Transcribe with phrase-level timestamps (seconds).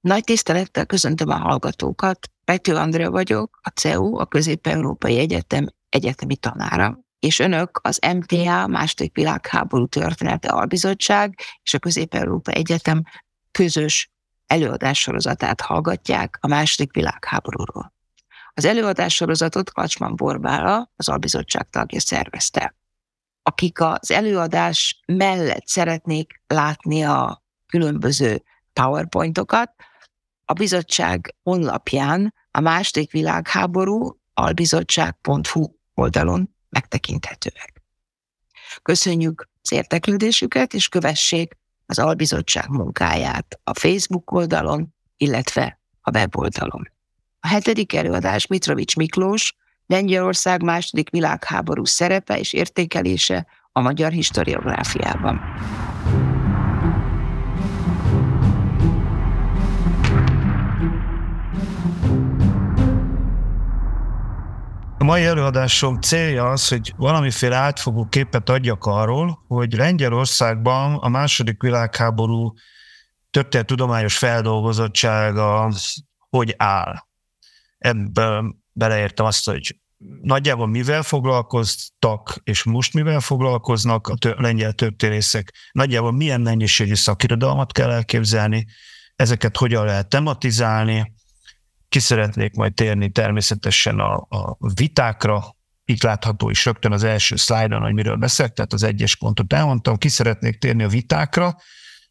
[0.00, 2.30] Nagy tisztelettel köszöntöm a hallgatókat.
[2.44, 9.14] Pető Andrea vagyok, a CEU, a Közép-Európai Egyetem egyetemi tanára, és önök az MTA, második
[9.14, 13.02] világháború története albizottság és a Közép-Európa Egyetem
[13.50, 14.10] közös
[14.46, 17.92] előadássorozatát hallgatják a második világháborúról.
[18.54, 22.74] Az előadássorozatot Kacsman Borbála, az albizottság tagja szervezte.
[23.42, 28.42] Akik az előadás mellett szeretnék látni a különböző
[28.72, 29.74] PowerPointokat,
[30.50, 37.82] a bizottság honlapján a második világháború albizottság.hu oldalon megtekinthetőek.
[38.82, 46.90] Köszönjük az érteklődésüket, és kövessék az albizottság munkáját a Facebook oldalon, illetve a weboldalon.
[47.40, 49.54] A hetedik előadás Mitrovics Miklós,
[49.86, 55.40] Lengyelország második világháború szerepe és értékelése a magyar historiográfiában.
[65.10, 72.52] Mai előadásom célja az, hogy valamiféle átfogó képet adjak arról, hogy Lengyelországban a második világháború
[73.64, 75.72] tudományos feldolgozottsága
[76.28, 76.94] hogy áll.
[77.78, 79.76] Ebben beleértem azt, hogy
[80.22, 87.72] nagyjából mivel foglalkoztak, és most mivel foglalkoznak a tör- lengyel történészek, nagyjából milyen mennyiségű szakirodalmat
[87.72, 88.66] kell elképzelni,
[89.16, 91.12] ezeket hogyan lehet tematizálni,
[91.90, 97.80] ki szeretnék majd térni természetesen a, a vitákra, itt látható is rögtön az első szlájdon,
[97.80, 101.56] hogy miről beszélek, tehát az egyes pontot elmondtam, ki szeretnék térni a vitákra,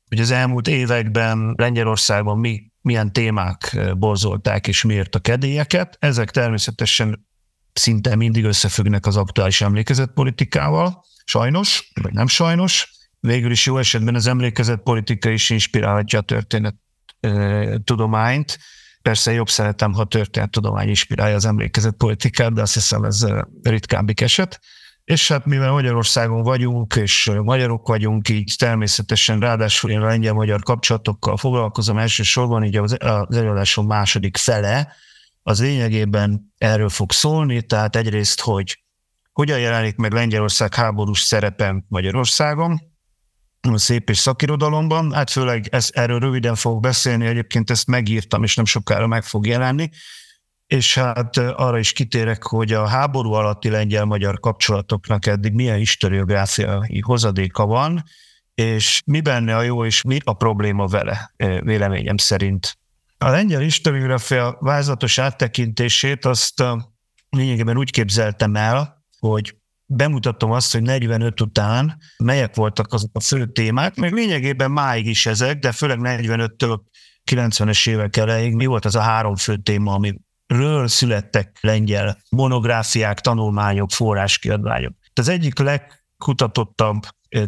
[0.09, 5.97] hogy az elmúlt években Lengyelországban mi, milyen témák borzolták és miért a kedélyeket.
[6.00, 7.27] Ezek természetesen
[7.73, 12.91] szinte mindig összefüggnek az aktuális emlékezetpolitikával, sajnos, vagy nem sajnos.
[13.19, 16.75] Végül is jó esetben az emlékezetpolitika is inspirálhatja a történet
[17.83, 18.59] tudományt,
[19.02, 20.08] Persze jobb szeretem, ha
[20.50, 23.25] tudomány inspirálja az emlékezett politikát, de azt hiszem ez
[23.61, 24.59] ritkábbik eset.
[25.03, 31.97] És hát mivel Magyarországon vagyunk, és magyarok vagyunk, így természetesen ráadásul én lengyel-magyar kapcsolatokkal foglalkozom
[31.97, 34.94] elsősorban, így az, az előadásom második fele,
[35.44, 38.84] az lényegében erről fog szólni, tehát egyrészt, hogy
[39.34, 42.81] hogyan jelenik meg Lengyelország háborús szerepen Magyarországon,
[43.62, 48.66] szép és szakirodalomban, hát főleg ezt, erről röviden fogok beszélni, egyébként ezt megírtam, és nem
[48.66, 49.90] sokára meg fog jelenni,
[50.68, 57.66] és hát arra is kitérek, hogy a háború alatti lengyel-magyar kapcsolatoknak eddig milyen historiográfiai hozadéka
[57.66, 58.03] van,
[58.56, 61.34] és mi benne a jó, és mi a probléma vele,
[61.64, 62.78] véleményem szerint.
[63.18, 66.64] A lengyel historiográfia vázatos áttekintését azt
[67.30, 69.59] lényegében úgy képzeltem el, hogy
[69.91, 75.25] bemutatom azt, hogy 45 után melyek voltak azok a fő témák, meg lényegében máig is
[75.25, 76.79] ezek, de főleg 45-től
[77.31, 83.91] 90-es évek elejéig mi volt az a három fő téma, amiről születtek lengyel monográfiák, tanulmányok,
[83.91, 84.94] forráskiadványok.
[85.13, 87.01] Az egyik legkutatottabb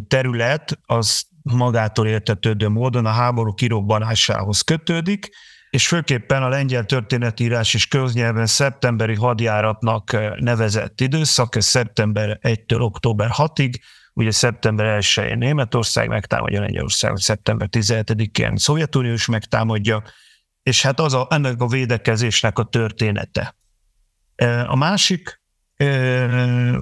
[0.08, 5.28] terület az magától értetődő módon a háború kirobbanásához kötődik,
[5.72, 12.80] és főképpen a lengyel történetírás és köznyelven szeptemberi hadjáratnak eh, nevezett időszak, ez szeptember 1-től
[12.80, 13.74] október 6-ig,
[14.12, 20.02] ugye szeptember 1-én Németország megtámadja Lengyelországot, szeptember 17-én Szovjetunió is megtámadja,
[20.62, 23.56] és hát az a, ennek a védekezésnek a története.
[24.34, 25.40] Eh, a másik
[25.76, 26.74] eh,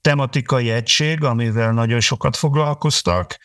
[0.00, 3.38] tematikai egység, amivel nagyon sokat foglalkoztak,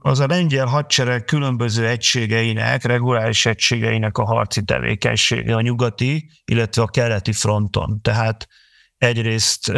[0.00, 6.86] az a lengyel hadsereg különböző egységeinek, reguláris egységeinek a harci tevékenysége a nyugati, illetve a
[6.86, 8.00] keleti fronton.
[8.02, 8.48] Tehát
[8.98, 9.68] egyrészt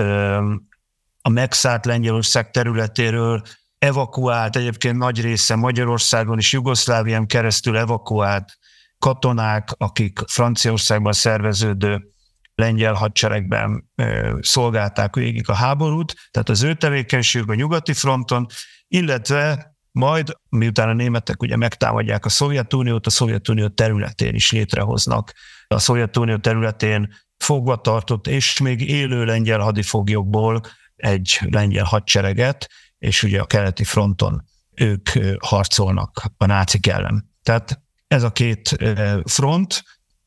[1.23, 3.43] a megszállt Lengyelország területéről
[3.79, 8.59] evakuált, egyébként nagy része Magyarországon és Jugoszlávián keresztül evakuált
[8.99, 12.09] katonák, akik Franciaországban szerveződő
[12.55, 13.91] lengyel hadseregben
[14.41, 18.47] szolgálták végig a háborút, tehát az ő tevékenység a nyugati fronton,
[18.95, 25.33] illetve majd, miután a németek ugye megtámadják a Szovjetuniót, a Szovjetunió területén is létrehoznak.
[25.67, 30.61] A Szovjetunió területén fogva tartott és még élő lengyel hadifoglyokból
[30.97, 34.45] egy lengyel hadsereget, és ugye a keleti fronton
[34.75, 35.09] ők
[35.39, 37.31] harcolnak a nácik ellen.
[37.43, 38.77] Tehát ez a két
[39.25, 39.83] front,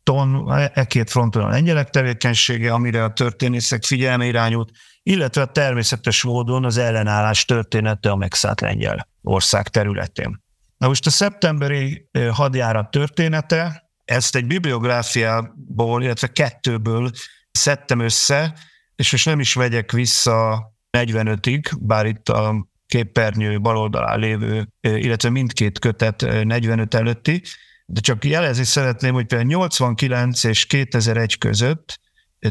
[0.08, 4.72] ton, e két fronton a lengyelek tevékenysége, amire a történészek figyelme irányult,
[5.04, 10.44] illetve természetes módon az ellenállás története a megszállt lengyel ország területén.
[10.78, 17.12] Na most a szeptemberi hadjárat története, ezt egy bibliográfiából, illetve kettőből
[17.52, 18.54] szedtem össze,
[18.96, 20.66] és most nem is vegyek vissza
[20.98, 27.42] 45-ig, bár itt a képernyő bal oldalán lévő, illetve mindkét kötet 45 előtti,
[27.90, 32.00] De csak jelezni szeretném, hogy például 89 és 2001 között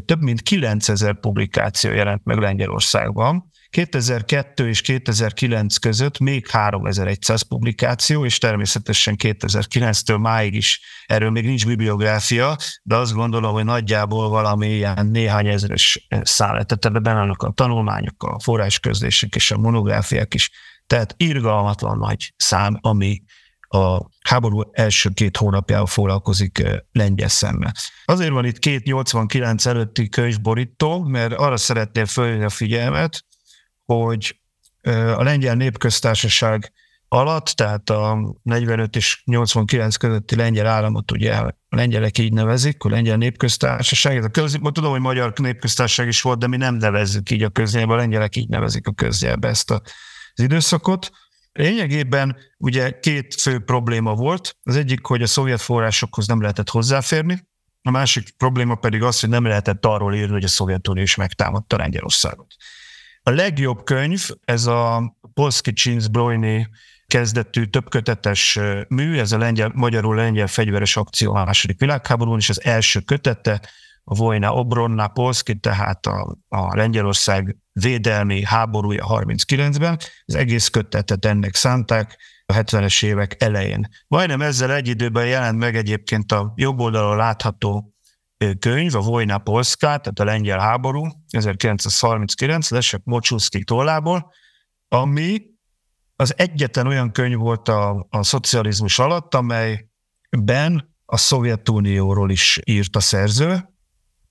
[0.05, 8.39] több mint 9000 publikáció jelent meg Lengyelországban, 2002 és 2009 között még 3100 publikáció, és
[8.39, 15.07] természetesen 2009-től máig is erről még nincs bibliográfia, de azt gondolom, hogy nagyjából valami ilyen
[15.07, 20.51] néhány ezeres szál, tehát ebben benne a tanulmányok, a forrásközlések és a monográfiák is.
[20.87, 23.23] Tehát irgalmatlan nagy szám, ami
[23.77, 26.63] a háború első két hónapjával foglalkozik
[26.93, 27.73] lengyel szemmel.
[28.05, 33.25] Azért van itt két 89 előtti könyvborító, mert arra szeretném fölhívni a figyelmet,
[33.85, 34.41] hogy
[35.17, 36.73] a lengyel népköztársaság
[37.09, 42.89] alatt, tehát a 45 és 89 közötti lengyel államot ugye a lengyelek így nevezik, a
[42.89, 47.31] lengyel népköztársaság, ez a köz, tudom, hogy magyar népköztársaság is volt, de mi nem nevezzük
[47.31, 49.83] így a köznyelbe, a lengyelek így nevezik a köznyelbe ezt a,
[50.35, 51.11] az időszakot.
[51.57, 54.57] Lényegében ugye két fő probléma volt.
[54.63, 57.47] Az egyik, hogy a szovjet forrásokhoz nem lehetett hozzáférni,
[57.83, 61.77] a másik probléma pedig az, hogy nem lehetett arról írni, hogy a Szovjetunió is megtámadta
[61.77, 62.55] Lengyelországot.
[63.23, 66.67] A legjobb könyv, ez a Polski Csinsbrojny
[67.07, 68.59] kezdetű többkötetes
[68.89, 73.61] mű, ez a lengyel, magyarul lengyel fegyveres akció a második világháborúban, és az első kötete,
[74.15, 79.99] Vojna Obronna Polski, tehát a, a Lengyelország védelmi háborúja 39-ben.
[80.25, 82.17] Az egész kötetet ennek szánták
[82.47, 83.89] a 70-es évek elején.
[84.09, 87.95] Majdnem ezzel egy időben jelent meg egyébként a jobb oldalon látható
[88.59, 94.33] könyv, a Vojna Polska, tehát a lengyel háború, 1939, Lesek Mocsuszki tollából,
[94.89, 95.43] ami
[96.17, 103.01] az egyetlen olyan könyv volt a, a szocializmus alatt, amelyben a Szovjetunióról is írt a
[103.01, 103.75] szerző.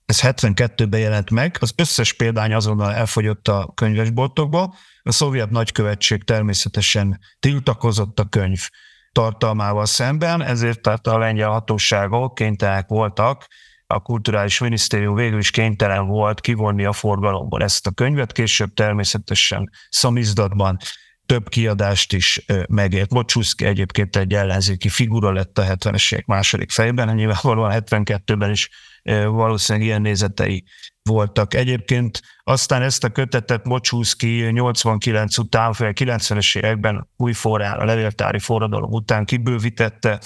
[0.06, 4.76] Ez 72-ben jelent meg, az összes példány azonnal elfogyott a könyvesboltokba.
[5.02, 8.70] A szovjet nagykövetség természetesen tiltakozott a könyv
[9.12, 13.48] tartalmával szemben, ezért tehát a lengyel hatóságok kénytelenek voltak
[13.88, 19.70] a kulturális minisztérium végül is kénytelen volt kivonni a forgalomból ezt a könyvet, később természetesen
[19.90, 20.78] szamizdatban
[21.26, 23.12] több kiadást is megért.
[23.12, 28.70] Mocsuszki egyébként egy ellenzéki figura lett a 70-es évek második fejben, nyilvánvalóan 72-ben is
[29.28, 30.64] valószínűleg ilyen nézetei
[31.04, 31.54] voltak.
[31.54, 38.40] Egyébként aztán ezt a kötetet Mocsuszki 89 után, fél 90-es években új forrán, a levéltári
[38.40, 40.22] forradalom után kibővítette,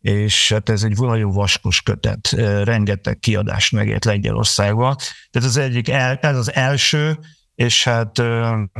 [0.00, 2.28] és hát ez egy nagyon vaskos kötet,
[2.64, 4.96] rengeteg kiadást megért Lengyelországban.
[5.30, 7.18] Tehát az egyik, ez az első,
[7.54, 8.18] és hát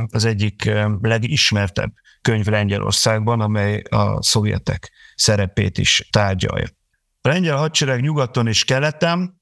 [0.09, 0.71] az egyik
[1.01, 6.67] legismertebb könyv Lengyelországban, amely a szovjetek szerepét is tárgyalja.
[7.25, 9.41] A lengyel hadsereg nyugaton és keleten,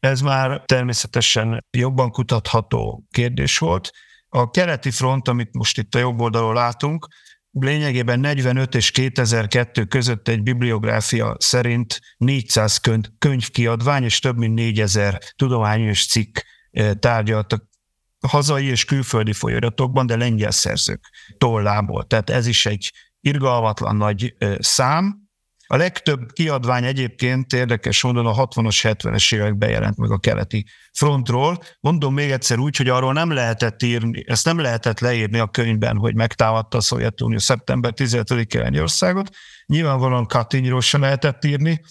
[0.00, 3.90] ez már természetesen jobban kutatható kérdés volt.
[4.28, 7.06] A keleti front, amit most itt a jobb oldalon látunk,
[7.50, 15.18] lényegében 45 és 2002 között egy bibliográfia szerint 400 könyv, könyvkiadvány és több mint 4000
[15.36, 16.38] tudományos cikk
[16.70, 21.00] eh, tárgyalt a hazai és külföldi folyóiratokban, de lengyel szerzők
[21.38, 22.06] tollából.
[22.06, 25.29] Tehát ez is egy irgalmatlan nagy eh, szám,
[25.72, 31.58] a legtöbb kiadvány egyébként érdekes módon a 60-as, 70-es években jelent meg a keleti frontról.
[31.80, 35.96] Mondom még egyszer úgy, hogy arról nem lehetett írni, ezt nem lehetett leírni a könyvben,
[35.96, 39.30] hogy megtámadta a Szovjetunió szeptember 15-én Lengyelországot.
[39.66, 41.82] Nyilvánvalóan Katinyról sem lehetett írni,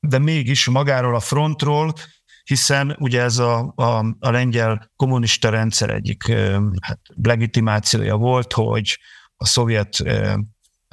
[0.00, 1.92] de mégis magáról a frontról,
[2.44, 6.32] hiszen ugye ez a, a, a lengyel kommunista rendszer egyik
[6.80, 8.98] hát, legitimációja volt, hogy
[9.36, 10.02] a szovjet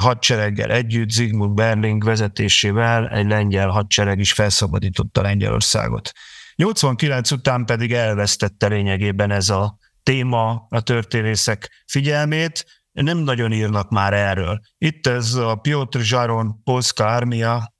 [0.04, 6.12] hadsereggel együtt, Zygmunt Berling vezetésével egy lengyel hadsereg is felszabadította Lengyelországot.
[6.56, 14.14] 89 után pedig elvesztette lényegében ez a téma a történészek figyelmét, nem nagyon írnak már
[14.14, 14.62] erről.
[14.78, 17.74] Itt ez a Piotr Zsaron, Polska Armia,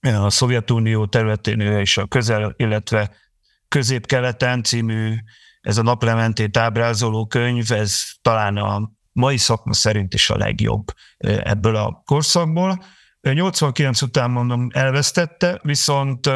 [0.00, 3.10] a Szovjetunió területén és a közel, illetve
[3.68, 5.14] közép-keleten című,
[5.60, 10.84] ez a naplementét ábrázoló könyv, ez talán a mai szakma szerint is a legjobb
[11.18, 12.84] ebből a korszakból.
[13.20, 16.26] 89 után mondom elvesztette, viszont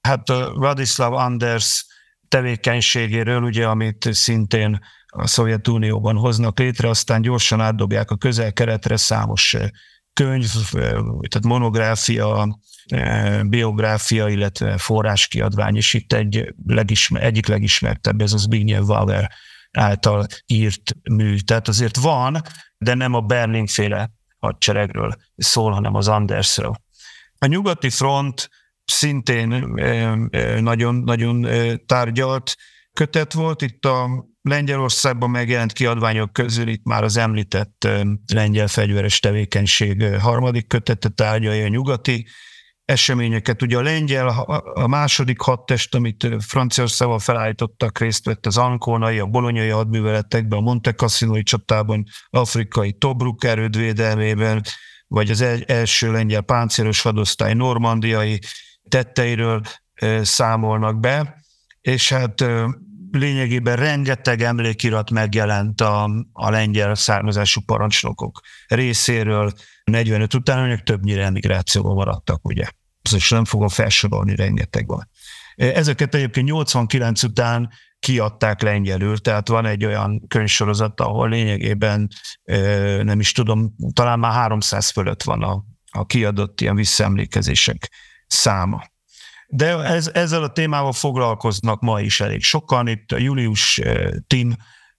[0.00, 1.86] hát Radislav Anders
[2.28, 9.56] tevékenységéről, ugye, amit szintén a Szovjetunióban hoznak létre, aztán gyorsan átdobják a közel-keletre számos
[10.12, 10.50] könyv,
[11.28, 12.58] tehát monográfia,
[13.42, 19.30] biográfia, illetve forráskiadvány, és itt egy legismer, egyik legismertebb, ez az Zbigniew Waller
[19.72, 21.36] által írt mű.
[21.36, 22.42] Tehát azért van,
[22.78, 26.74] de nem a Berlin-féle hadseregről szól, hanem az Andersről.
[27.38, 28.48] A nyugati front
[28.84, 29.48] szintén
[30.60, 31.46] nagyon-nagyon
[31.86, 32.54] tárgyalt
[32.92, 33.62] kötet volt.
[33.62, 37.88] Itt a Lengyelországban megjelent kiadványok közül itt már az említett
[38.32, 42.26] lengyel fegyveres tevékenység harmadik kötete tárgyalja a nyugati
[42.90, 43.62] eseményeket.
[43.62, 44.28] Ugye a lengyel,
[44.74, 50.92] a második hadtest, amit Franciaországban felállítottak, részt vett az Ankonai, a bolonyai hadműveletekben, a Monte
[50.92, 54.62] Cassinoi csatában, afrikai Tobruk erődvédelmében,
[55.06, 58.38] vagy az első lengyel páncélos hadosztály normandiai
[58.88, 59.60] tetteiről
[60.22, 61.42] számolnak be,
[61.80, 62.44] és hát
[63.10, 69.52] lényegében rengeteg emlékirat megjelent a, a lengyel származású parancsnokok részéről
[69.84, 72.66] 45 után, amelyek többnyire emigrációban maradtak, ugye.
[73.14, 75.08] És nem fogom felsorolni, rengeteg van.
[75.54, 82.08] Ezeket egyébként 89 után kiadták lengyelül, tehát van egy olyan könyvsorozat, ahol lényegében
[83.02, 87.90] nem is tudom, talán már 300 fölött van a, a kiadott ilyen visszaemlékezések
[88.26, 88.82] száma.
[89.46, 92.88] De ez, ezzel a témával foglalkoznak ma is elég sokan.
[92.88, 93.80] Itt a Julius
[94.26, 94.56] Tim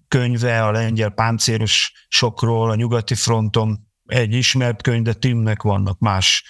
[0.07, 6.43] könyve a lengyel páncélos sokról a nyugati fronton egy ismert könyv, de Timnek vannak más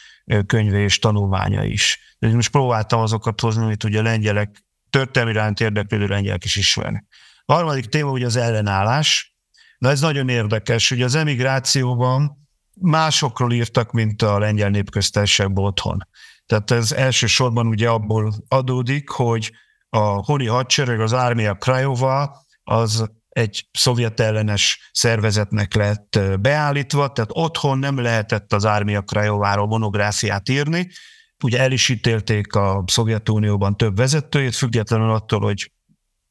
[0.45, 2.15] könyve és tanulmánya is.
[2.19, 7.05] De most próbáltam azokat hozni, amit ugye a lengyelek, történelmi iránt érdeklődő lengyelek is ismernek.
[7.45, 9.35] A harmadik téma ugye az ellenállás.
[9.77, 16.07] Na ez nagyon érdekes, hogy az emigrációban másokról írtak, mint a lengyel népköztársaságban otthon.
[16.45, 19.51] Tehát ez elsősorban ugye abból adódik, hogy
[19.89, 27.79] a honi hadsereg, az Armia Krajova, az egy szovjet ellenes szervezetnek lett beállítva, tehát otthon
[27.79, 30.87] nem lehetett az Armia Krajováról monográfiát írni.
[31.43, 35.71] Ugye el is ítélték a Szovjetunióban több vezetőjét, függetlenül attól, hogy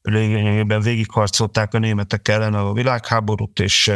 [0.03, 3.93] lényegében végigharcolták a németek ellen a világháborút, és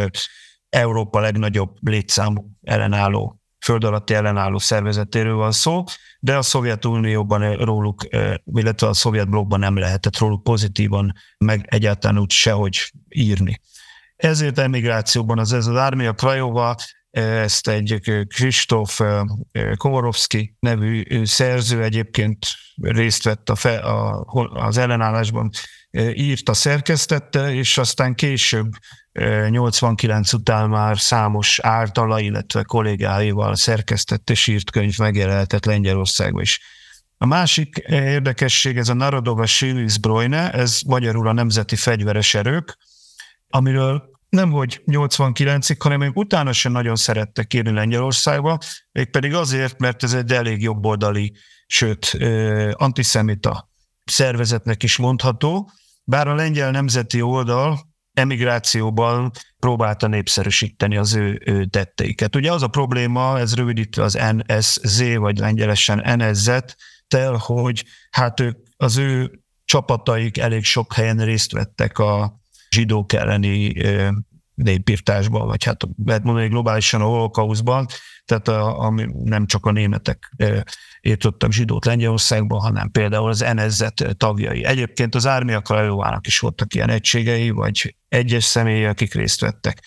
[0.68, 5.84] Európa legnagyobb létszámú ellenálló föld alatti ellenálló szervezetéről van szó,
[6.24, 8.06] de a Szovjetunióban róluk,
[8.44, 13.60] illetve a szovjet blokkban nem lehetett róluk pozitívan, meg egyáltalán úgy sehogy írni.
[14.16, 16.76] Ezért emigrációban az ez az Armia Krajova,
[17.10, 19.00] ezt egy Kristóf
[19.76, 22.46] Komorovski nevű szerző egyébként
[22.80, 25.50] részt vett a fe, a, az ellenállásban,
[26.14, 28.72] írta, szerkesztette, és aztán később
[29.48, 36.60] 89 után már számos általa, illetve kollégáival szerkesztett és írt könyv megjelenhetett Lengyelországban is.
[37.18, 39.46] A másik érdekesség, ez a Narodova
[40.00, 42.78] Brojne, ez magyarul a Nemzeti Fegyveres Erők,
[43.48, 48.58] amiről nem hogy 89-ig, hanem még utána sem nagyon szerettek írni Lengyelországba,
[48.92, 51.36] mégpedig azért, mert ez egy elég jobboldali,
[51.66, 52.16] sőt,
[52.72, 53.70] antiszemita
[54.04, 55.70] szervezetnek is mondható,
[56.04, 62.36] bár a lengyel nemzeti oldal emigrációban próbálta népszerűsíteni az ő, ő tetteiket.
[62.36, 66.50] Ugye az a probléma, ez rövidítve az NSZ, vagy lengyelesen NSZ,
[67.08, 73.72] tel, hogy hát ők, az ő csapataik elég sok helyen részt vettek a zsidók elleni
[74.54, 77.86] népírtásban, vagy hát lehet mondani globálisan a holokauszban,
[78.24, 80.34] tehát a, ami nem csak a németek
[81.00, 83.84] írtottak zsidót Lengyelországban, hanem például az NSZ
[84.16, 84.64] tagjai.
[84.64, 89.82] Egyébként az Ármia Krajovának is voltak ilyen egységei, vagy egyes személyek, akik részt vettek.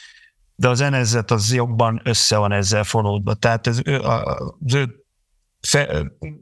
[0.55, 3.33] De az NSZ az jobban össze van ezzel fonódva.
[3.33, 5.03] Tehát ez, az, ő,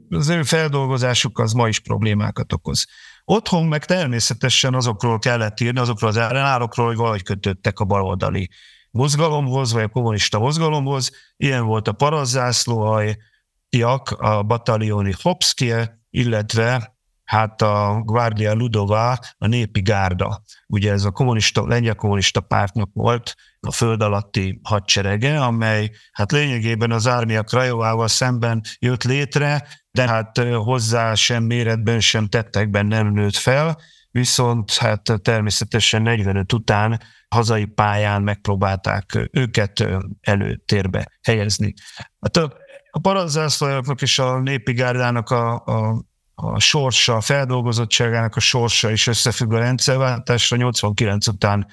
[0.08, 2.86] az ő feldolgozásuk az ma is problémákat okoz.
[3.28, 8.50] Otthon meg természetesen azokról kellett írni, azokról az ellenállókról, hogy valahogy kötöttek a baloldali
[8.90, 11.10] mozgalomhoz, vagy a kommunista mozgalomhoz.
[11.36, 20.42] Ilyen volt a parazzászlóhajjak, a batalioni Hopskie, illetve hát a Guardia Ludova, a népi gárda.
[20.66, 26.90] Ugye ez a kommunista, lengyel kommunista pártnak volt a föld alatti hadserege, amely hát lényegében
[26.90, 33.36] az Ármia Krajovával szemben jött létre, de hát hozzá sem méretben, sem tettekben nem nőtt
[33.36, 33.78] fel,
[34.10, 39.86] viszont hát természetesen 45 után hazai pályán megpróbálták őket
[40.20, 41.74] előtérbe helyezni.
[42.20, 42.52] Hát a,
[42.90, 49.06] a paranzászlajoknak és a népi gárdának a, a, a sorsa, a feldolgozottságának a sorsa is
[49.06, 50.56] összefügg a rendszerváltásra.
[50.56, 51.66] 89 után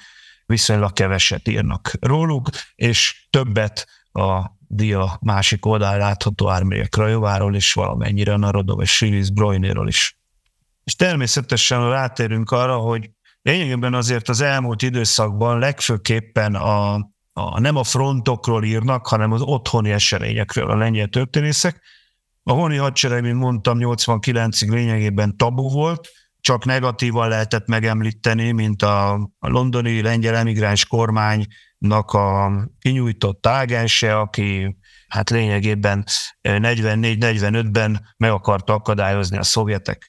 [0.45, 8.35] viszonylag keveset írnak róluk, és többet a dia másik oldalán látható Ármélyek Krajováról is, valamennyire
[8.35, 10.17] Narodov és Silis Brojnéről is.
[10.83, 13.09] És természetesen rátérünk arra, hogy
[13.41, 16.93] lényegében azért az elmúlt időszakban legfőképpen a,
[17.33, 21.81] a, nem a frontokról írnak, hanem az otthoni eseményekről a lengyel történészek.
[22.43, 29.13] A honi hadsereg, mint mondtam, 89-ig lényegében tabu volt, csak negatívan lehetett megemlíteni, mint a,
[29.39, 30.85] a londoni lengyel emigráns
[31.83, 36.05] kormánynak a kinyújtott ágense, aki hát lényegében
[36.43, 40.07] 44-45-ben meg akarta akadályozni a szovjetek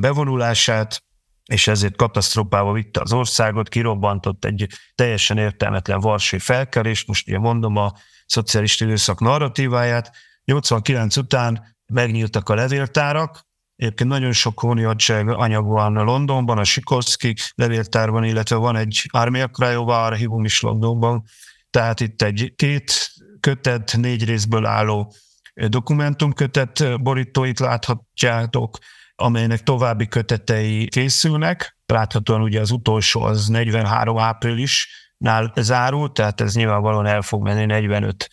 [0.00, 1.04] bevonulását,
[1.44, 7.76] és ezért katasztrófába vitte az országot, kirobbantott egy teljesen értelmetlen varsói felkelést, most ugye mondom
[7.76, 7.92] a
[8.26, 13.45] szocialista időszak narratíváját, 89 után megnyíltak a levéltárak,
[13.76, 20.04] Egyébként nagyon sok hóniadság anyag van Londonban, a Sikorski levéltárban, illetve van egy Armia Krajova
[20.04, 21.24] archívum is Londonban,
[21.70, 25.14] tehát itt egy két kötet, négy részből álló
[25.54, 28.78] dokumentumkötet borítóit láthatjátok,
[29.14, 31.76] amelynek további kötetei készülnek.
[31.86, 38.30] Láthatóan ugye az utolsó az 43 áprilisnál zárult, tehát ez nyilvánvalóan el fog menni 45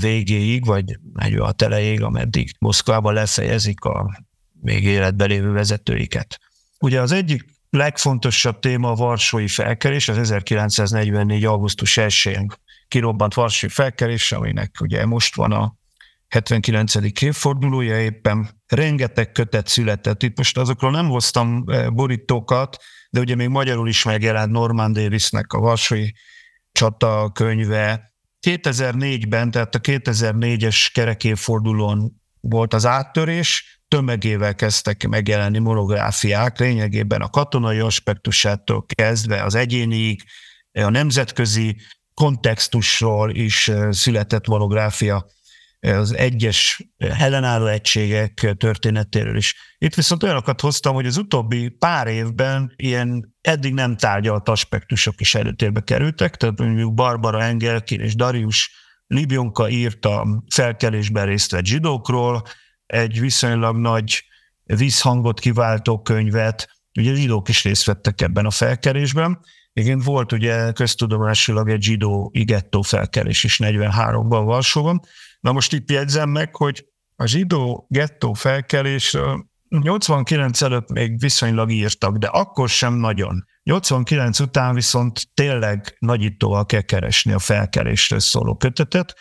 [0.00, 4.25] végéig, vagy 46 elejéig, ameddig Moszkvában lefejezik a
[4.60, 6.38] még életben lévő vezetőiket.
[6.78, 11.44] Ugye az egyik legfontosabb téma a Varsói felkerés, az 1944.
[11.44, 12.46] augusztus 1-én
[12.88, 15.74] kirobbant Varsói felkerés, aminek ugye most van a
[16.28, 16.94] 79.
[17.20, 20.22] évfordulója éppen, rengeteg kötet született.
[20.22, 22.76] Itt most azokról nem hoztam eh, borítókat,
[23.10, 26.08] de ugye még magyarul is megjelent Norman Davisnek a Varsói
[26.72, 28.14] csata könyve.
[28.46, 37.78] 2004-ben, tehát a 2004-es kerekévfordulón volt az áttörés, tömegével kezdtek megjelenni monográfiák, lényegében a katonai
[37.78, 40.22] aspektusától kezdve az egyéniig,
[40.72, 41.76] a nemzetközi
[42.14, 45.26] kontextusról is született monográfia
[45.80, 49.54] az egyes ellenálló egységek történetéről is.
[49.78, 55.34] Itt viszont olyanokat hoztam, hogy az utóbbi pár évben ilyen eddig nem tárgyalt aspektusok is
[55.34, 58.70] előtérbe kerültek, tehát mondjuk Barbara Engelkin és Darius
[59.06, 62.42] Libionka írta felkelésben részt vett zsidókról,
[62.86, 64.24] egy viszonylag nagy
[64.64, 69.38] vízhangot kiváltó könyvet, ugye zsidók is részt vettek ebben a felkerésben.
[69.72, 75.00] Igen, volt ugye köztudomásilag egy zsidó igettó felkelés is 43-ban Varsóban.
[75.40, 79.16] Na most itt jegyzem meg, hogy a zsidó gettó felkelés
[79.68, 83.44] 89 előtt még viszonylag írtak, de akkor sem nagyon.
[83.62, 89.14] 89 után viszont tényleg nagyítóval kell keresni a felkelésről szóló kötetet,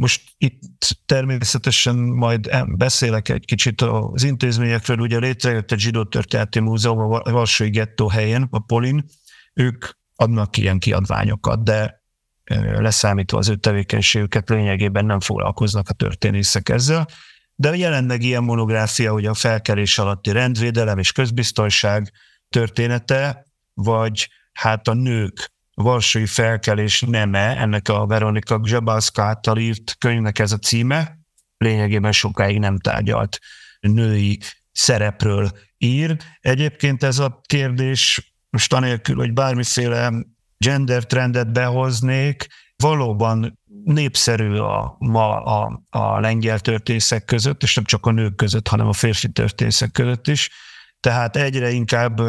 [0.00, 6.98] most itt természetesen majd beszélek egy kicsit az intézményekről, ugye létrejött egy zsidó történeti múzeum
[6.98, 9.04] a Varsói gettó helyén, a Polin,
[9.54, 12.02] ők adnak ilyen kiadványokat, de
[12.78, 17.08] leszámítva az ő tevékenységüket lényegében nem foglalkoznak a történészek ezzel,
[17.54, 22.12] de jelen meg ilyen monográfia, hogy a felkerés alatti rendvédelem és közbiztonság
[22.48, 30.38] története, vagy hát a nők Varsói felkelés neme, ennek a Veronika Zsabaszka által írt könyvnek
[30.38, 31.18] ez a címe,
[31.56, 33.38] lényegében sokáig nem tárgyalt
[33.80, 34.40] női
[34.72, 36.16] szerepről ír.
[36.40, 40.12] Egyébként ez a kérdés most anélkül, hogy bármiféle
[40.58, 48.06] gender trendet behoznék, valóban népszerű a, ma a, a lengyel történészek között, és nem csak
[48.06, 50.50] a nők között, hanem a férfi történészek között is.
[51.00, 52.20] Tehát egyre inkább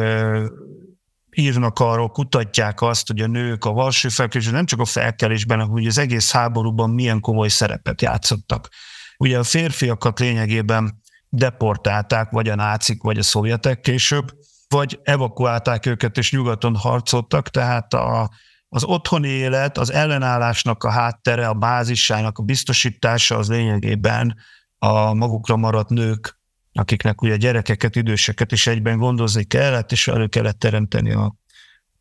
[1.36, 5.72] írnak arról, kutatják azt, hogy a nők a Varsói felkelésben nem csak a felkelésben, hanem
[5.72, 8.68] hogy az egész háborúban milyen komoly szerepet játszottak.
[9.16, 14.32] Ugye a férfiakat lényegében deportálták, vagy a nácik, vagy a szovjetek később,
[14.68, 18.30] vagy evakuálták őket, és nyugaton harcoltak, tehát a,
[18.68, 24.36] az otthoni élet, az ellenállásnak a háttere, a bázisának a biztosítása az lényegében
[24.78, 26.40] a magukra maradt nők
[26.72, 31.34] akiknek ugye gyerekeket, időseket is egyben gondozni kellett, és elő kellett teremteni a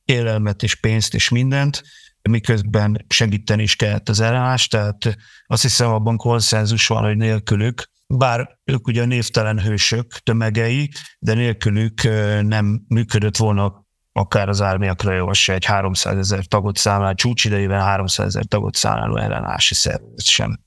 [0.06, 1.84] élelmet és pénzt és mindent,
[2.30, 8.58] miközben segíteni is kellett az ellenállást, tehát azt hiszem abban konszenzus van, hogy nélkülük, bár
[8.64, 12.04] ők ugye névtelen hősök tömegei, de nélkülük
[12.42, 18.46] nem működött volna akár az ármiakra se egy 300 ezer tagot számláló, csúcsidejében 300 ezer
[18.46, 20.60] tagot számláló ellenállási szervezet sem.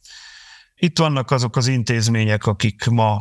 [0.75, 3.19] Itt vannak azok az intézmények, akik ma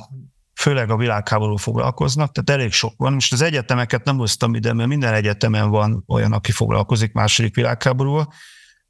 [0.64, 3.14] főleg a világháború foglalkoznak, tehát elég sok van.
[3.14, 8.34] Most az egyetemeket nem hoztam ide, mert minden egyetemen van olyan, aki foglalkozik második világháborúval,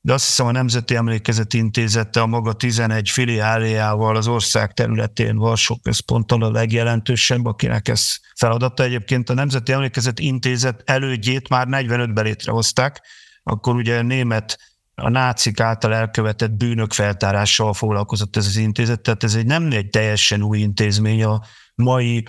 [0.01, 5.79] de azt hiszem a Nemzeti Emlékezeti Intézete a maga 11 filiáliával az ország területén Varsó
[5.83, 8.83] központtal a legjelentősebb, akinek ez feladata.
[8.83, 13.01] Egyébként a Nemzeti Emlékezeti Intézet elődjét már 45-ben létrehozták,
[13.43, 14.57] akkor ugye német
[14.95, 19.89] a nácik által elkövetett bűnök feltárással foglalkozott ez az intézet, tehát ez egy nem egy
[19.89, 21.41] teljesen új intézmény a
[21.75, 22.23] mai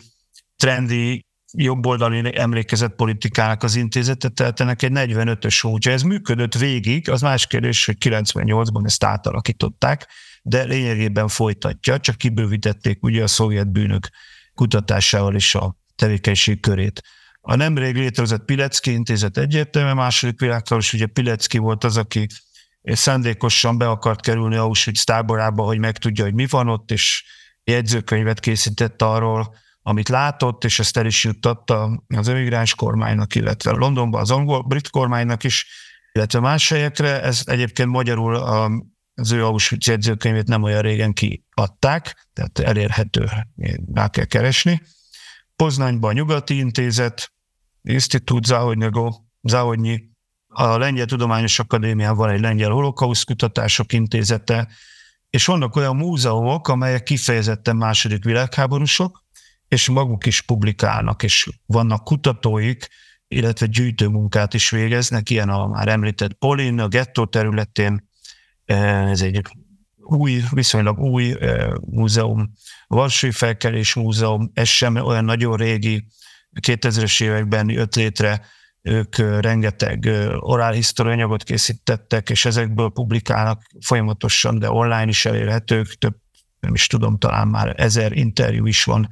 [0.56, 1.26] trendi
[1.56, 5.90] jobboldali emlékezett politikának az intézete, tehát ennek egy 45-ös hócsa.
[5.90, 10.08] Ez működött végig, az más kérdés, hogy 98-ban ezt átalakították,
[10.42, 14.08] de lényegében folytatja, csak kibővítették ugye a szovjet bűnök
[14.54, 17.02] kutatásával is a tevékenység körét.
[17.40, 22.26] A nemrég létrezett Pilecki intézet egyértelműen második világháborús, ugye Pilecki volt az, aki
[22.82, 27.24] és szándékosan be akart kerülni Auschwitz táborába, hogy megtudja, hogy mi van ott, és
[27.64, 34.20] jegyzőkönyvet készített arról, amit látott, és ezt el is juttatta az emigráns kormánynak, illetve Londonban
[34.20, 35.66] az angol, brit kormánynak is,
[36.12, 37.22] illetve más helyekre.
[37.22, 38.70] Ez egyébként magyarul a
[39.14, 43.28] az ő Auschwitz jegyzőkönyvét nem olyan régen kiadták, tehát elérhető,
[43.94, 44.82] rá kell keresni.
[45.56, 47.32] Poznányban a Nyugati Intézet,
[47.82, 48.44] Institut
[49.42, 50.12] Zahodnyi,
[50.48, 54.68] a Lengyel Tudományos Akadémián van egy Lengyel Holokauszt Kutatások Intézete,
[55.34, 59.24] és vannak olyan múzeumok, amelyek kifejezetten második világháborúsok,
[59.68, 62.88] és maguk is publikálnak, és vannak kutatóik,
[63.28, 68.08] illetve gyűjtőmunkát is végeznek, ilyen a már említett Polin, a gettó területén,
[68.64, 69.42] eh, ez egy
[69.96, 72.52] új, viszonylag új eh, múzeum,
[72.86, 76.06] a Varsói Felkelés Múzeum, ez sem olyan nagyon régi,
[76.60, 78.46] 2000-es években jött létre,
[78.84, 86.16] ők rengeteg orálhisztori anyagot készítettek, és ezekből publikálnak folyamatosan, de online is elérhetők, több,
[86.60, 89.08] nem is tudom, talán már ezer interjú is van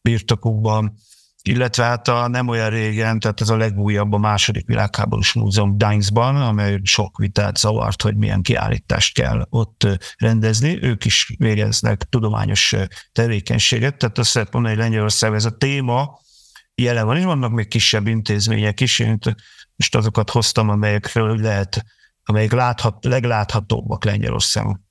[0.00, 0.94] birtokukban,
[1.42, 6.36] illetve hát a nem olyan régen, tehát ez a legújabb a második világháborús múzeum Dainsban,
[6.36, 10.82] amely sok vitát zavart, hogy milyen kiállítást kell ott rendezni.
[10.82, 12.74] Ők is végeznek tudományos
[13.12, 16.22] tevékenységet, tehát azt lehet mondani, hogy Lengyelország ez a téma,
[16.74, 19.18] jelen van, és vannak még kisebb intézmények is, én
[19.76, 21.84] most azokat hoztam, amelyekről lehet,
[22.24, 24.82] amelyek láthat, legláthatóbbak Lengyelországon.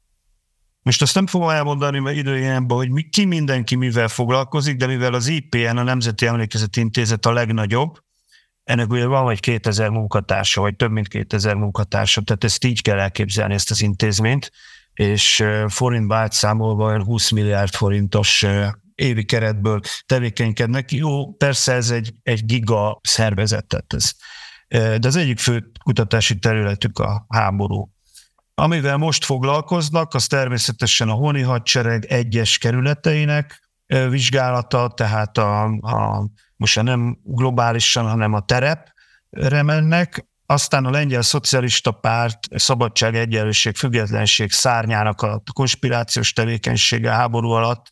[0.82, 5.14] Most azt nem fogom elmondani, mert időjénben, hogy mi, ki mindenki mivel foglalkozik, de mivel
[5.14, 8.04] az IPN, a Nemzeti Emlékezeti Intézet a legnagyobb,
[8.64, 13.00] ennek ugye van vagy 2000 munkatársa, vagy több mint 2000 munkatársa, tehát ezt így kell
[13.00, 14.52] elképzelni, ezt az intézményt,
[14.94, 18.46] és forint számolva 20 milliárd forintos
[18.96, 20.92] évi keretből tevékenykednek.
[20.92, 24.12] Jó, persze ez egy, egy giga szervezet, tehát ez,
[25.00, 27.92] de az egyik fő kutatási területük a háború.
[28.56, 33.70] Amivel most foglalkoznak, az természetesen a honi hadsereg egyes kerületeinek
[34.10, 41.92] vizsgálata, tehát a, a, most nem globálisan, hanem a terepre mennek, aztán a lengyel szocialista
[41.92, 47.92] párt szabadság, egyenlőség, függetlenség szárnyának a konspirációs tevékenysége háború alatt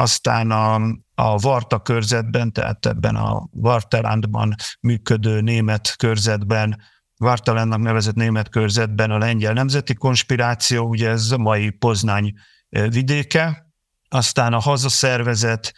[0.00, 0.74] aztán a,
[1.14, 6.82] a Varta körzetben, tehát ebben a Vartelandban működő német körzetben,
[7.16, 12.32] Vartalandnak nevezett német körzetben a lengyel nemzeti konspiráció, ugye ez a mai Poznány
[12.68, 13.66] vidéke,
[14.08, 15.72] aztán a hazaszervezet,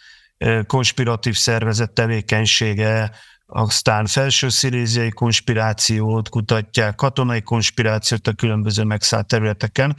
[0.67, 3.11] konspiratív szervezet tevékenysége,
[3.45, 9.95] aztán felső sziléziai konspirációt kutatják, katonai konspirációt a különböző megszállt területeken,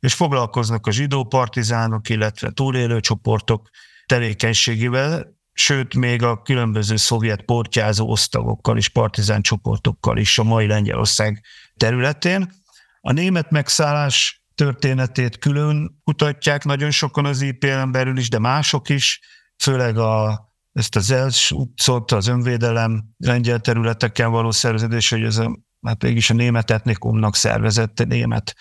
[0.00, 3.68] és foglalkoznak a zsidó partizánok, illetve túlélő csoportok
[4.06, 11.44] tevékenységével, sőt, még a különböző szovjet portyázó osztagokkal és partizán csoportokkal is a mai Lengyelország
[11.76, 12.52] területén.
[13.00, 19.20] A német megszállás történetét külön kutatják nagyon sokan az IPL-en belül is, de mások is,
[19.62, 25.58] főleg a, ezt az Els utcot, az önvédelem lengyel területeken való szerveződés, hogy ez a,
[25.86, 28.54] hát mégis a német etnikumnak szervezett német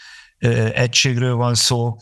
[0.73, 1.95] egységről van szó,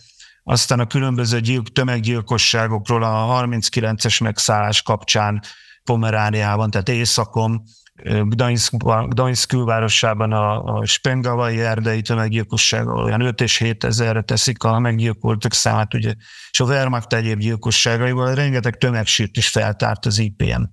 [0.43, 5.41] aztán a különböző gyilk, tömeggyilkosságokról a 39-es megszállás kapcsán
[5.83, 7.63] Pomerániában, tehát északon,
[8.03, 8.73] Gdańsk,
[9.07, 15.53] Gdańsk külvárosában a, a Spengavai erdei tömeggyilkosság, olyan 5 és 7 ezerre teszik a meggyilkoltak
[15.53, 16.13] számát, ugye,
[16.51, 20.63] és a Wehrmacht egyéb gyilkosságaival rengeteg tömegsírt is feltárt az IPM.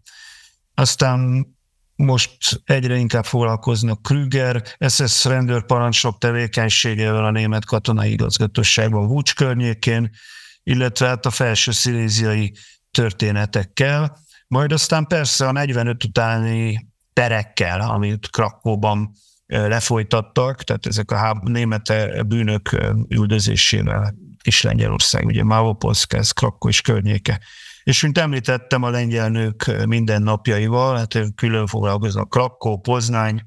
[0.74, 1.46] Aztán
[1.96, 10.10] most egyre inkább foglalkoznak Krüger, SS rendőrparancsnok tevékenységével a német katonai igazgatóságban Vucs környékén,
[10.62, 12.54] illetve hát a felső sziléziai
[12.90, 19.12] történetekkel, majd aztán persze a 45 utáni terekkel, amit Krakóban
[19.46, 21.92] lefolytattak, tehát ezek a német
[22.26, 22.76] bűnök
[23.08, 27.40] üldözésével is Lengyelország, ugye Mávopolszka, ez Krakó és környéke
[27.84, 33.42] és mint említettem, a lengyel nők mindennapjaival, hát külön foglalkoznak Krakó, Poznány,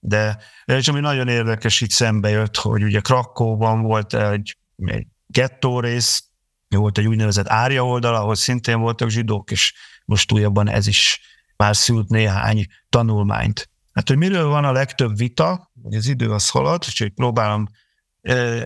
[0.00, 5.80] de és ami nagyon érdekes, itt szembe jött, hogy ugye Krakóban volt egy, egy gettó
[5.80, 6.24] rész,
[6.68, 11.20] volt egy úgynevezett árja oldal, ahol szintén voltak zsidók, és most újabban ez is
[11.56, 13.70] már szült néhány tanulmányt.
[13.92, 17.66] Hát, hogy miről van a legtöbb vita, hogy az idő az halad, úgyhogy próbálom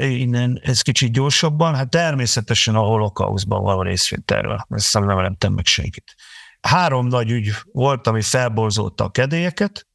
[0.00, 4.66] innen ez kicsit gyorsabban, hát természetesen a holokauszban való részvételről.
[4.68, 6.14] Ezt nem említettem meg senkit.
[6.60, 9.86] Három nagy ügy volt, ami felborzolta a kedélyeket.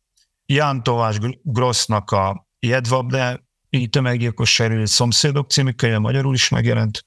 [0.45, 3.43] Jan Továs Grossnak a Jedvabne
[3.89, 7.05] tömeggyilkosság szomszédok című könyve magyarul is megjelent.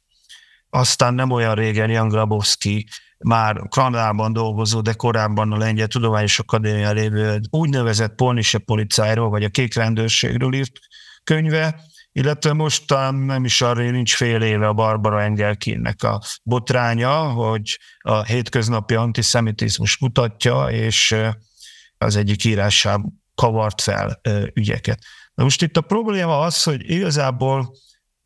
[0.71, 6.93] Aztán nem olyan régen Jan Grabowski már Kanadában dolgozó, de korábban a Lengyel Tudományos Akadémia
[6.93, 10.79] lévő úgynevezett Polnise policájról, vagy a kék rendőrségről írt
[11.25, 11.81] könyve,
[12.13, 17.79] illetve most talán nem is arra nincs fél éve a Barbara Engelkinnek a botránya, hogy
[17.99, 21.17] a hétköznapi antiszemitizmus mutatja, és
[21.99, 24.21] az egyik írásában kavart fel
[24.55, 25.05] ügyeket.
[25.35, 27.73] Na most itt a probléma az, hogy igazából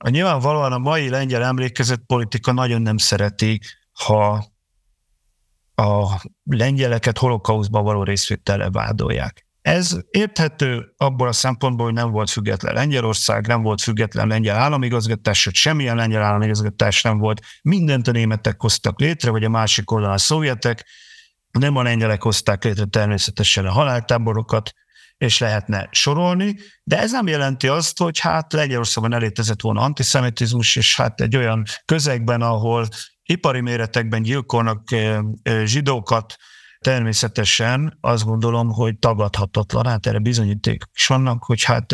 [0.04, 3.60] A nyilvánvalóan a mai lengyel emlékezett politika nagyon nem szereti,
[3.92, 4.44] ha
[5.74, 9.46] a lengyeleket holokauszban való részvétele vádolják.
[9.62, 15.40] Ez érthető abból a szempontból, hogy nem volt független Lengyelország, nem volt független lengyel államigazgatás,
[15.40, 17.40] sőt semmilyen lengyel államigazgatás nem volt.
[17.62, 20.86] Mindent a németek hoztak létre, vagy a másik oldalon a szovjetek.
[21.50, 24.72] Nem a lengyelek hozták létre természetesen a haláltáborokat,
[25.16, 30.96] és lehetne sorolni, de ez nem jelenti azt, hogy hát Lengyelországban elétezett volna antiszemitizmus, és
[30.96, 32.88] hát egy olyan közegben, ahol
[33.22, 34.88] ipari méretekben gyilkolnak
[35.64, 36.36] zsidókat,
[36.82, 41.92] természetesen azt gondolom, hogy tagadhatatlan, hát erre bizonyíték is vannak, hogy hát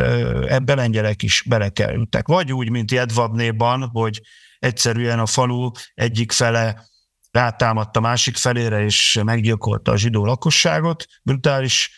[0.49, 2.27] ebbe lengyelek is belekerültek.
[2.27, 4.21] Vagy úgy, mint Jedvabnéban, hogy
[4.59, 6.87] egyszerűen a falu egyik fele
[7.31, 11.91] rátámadt a másik felére, és meggyilkolta a zsidó lakosságot brutális,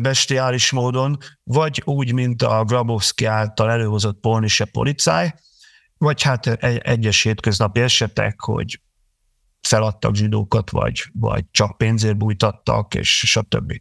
[0.00, 5.34] bestiális módon, vagy úgy, mint a Grabowski által előhozott polnise policáj,
[5.98, 8.80] vagy hát egyes hétköznapi esetek, hogy
[9.68, 13.72] feladtak zsidókat, vagy, vagy csak pénzért bújtattak, és stb.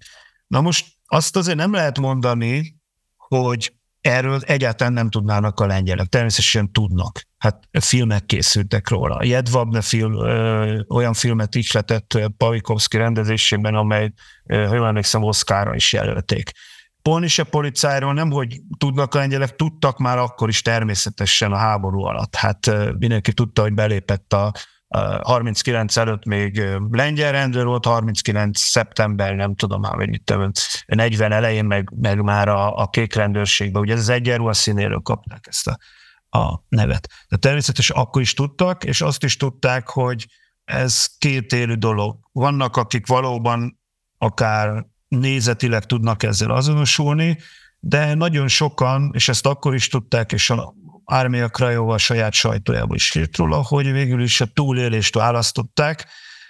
[0.47, 2.75] Na most azt azért nem lehet mondani,
[3.17, 6.07] hogy erről egyáltalán nem tudnának a lengyelek.
[6.07, 7.21] Természetesen tudnak.
[7.37, 9.23] Hát filmek készültek róla.
[9.23, 14.11] Jedvabne film, ö, olyan filmet ihletett Pavikovski rendezésében, amely,
[14.45, 16.51] ö, ha jól emlékszem, Oszkára is jelölték.
[17.01, 22.35] Polnise policájról nem, hogy tudnak a lengyelek, tudtak már akkor is természetesen a háború alatt.
[22.35, 24.51] Hát mindenki tudta, hogy belépett a
[25.21, 30.51] 39 előtt még lengyel rendőr volt, 39 szeptember, nem tudom már, hogy mit tudom,
[30.85, 35.45] 40 elején meg, meg már a, a kék rendőrségben, ugye ez az egyenruha színéről kapták
[35.47, 35.77] ezt a,
[36.39, 37.09] a nevet.
[37.29, 40.27] De természetesen akkor is tudtak, és azt is tudták, hogy
[40.63, 42.17] ez két élő dolog.
[42.31, 43.79] Vannak, akik valóban
[44.17, 47.37] akár nézetileg tudnak ezzel azonosulni,
[47.79, 50.73] de nagyon sokan, és ezt akkor is tudták, és a
[51.11, 56.07] Ármia Krajova saját sajtójából is írt róla, hogy végül is a túlélést választották,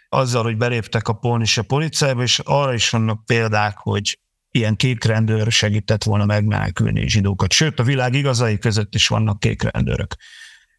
[0.10, 4.20] azzal, hogy beléptek a polnise policájába, és arra is vannak példák, hogy
[4.52, 7.52] ilyen kék rendőr segített volna megmenekülni zsidókat.
[7.52, 10.16] Sőt, a világ igazai között is vannak kék rendőrök.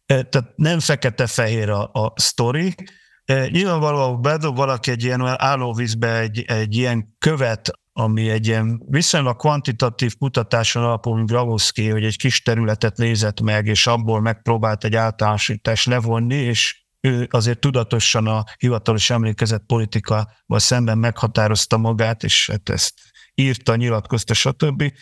[0.05, 2.75] E, tehát nem fekete-fehér a, a sztori.
[3.25, 9.35] E, nyilvánvalóan bedob valaki egy ilyen állóvízbe egy, egy ilyen követ, ami egy ilyen viszonylag
[9.35, 14.95] kvantitatív kutatáson alapul, mint Gravoszki, hogy egy kis területet nézett meg, és abból megpróbált egy
[14.95, 22.69] általánosítást levonni, és ő azért tudatosan a hivatalos emlékezett politikával szemben meghatározta magát, és hát
[22.69, 22.93] ezt
[23.33, 24.93] írta, nyilatkozta, stb.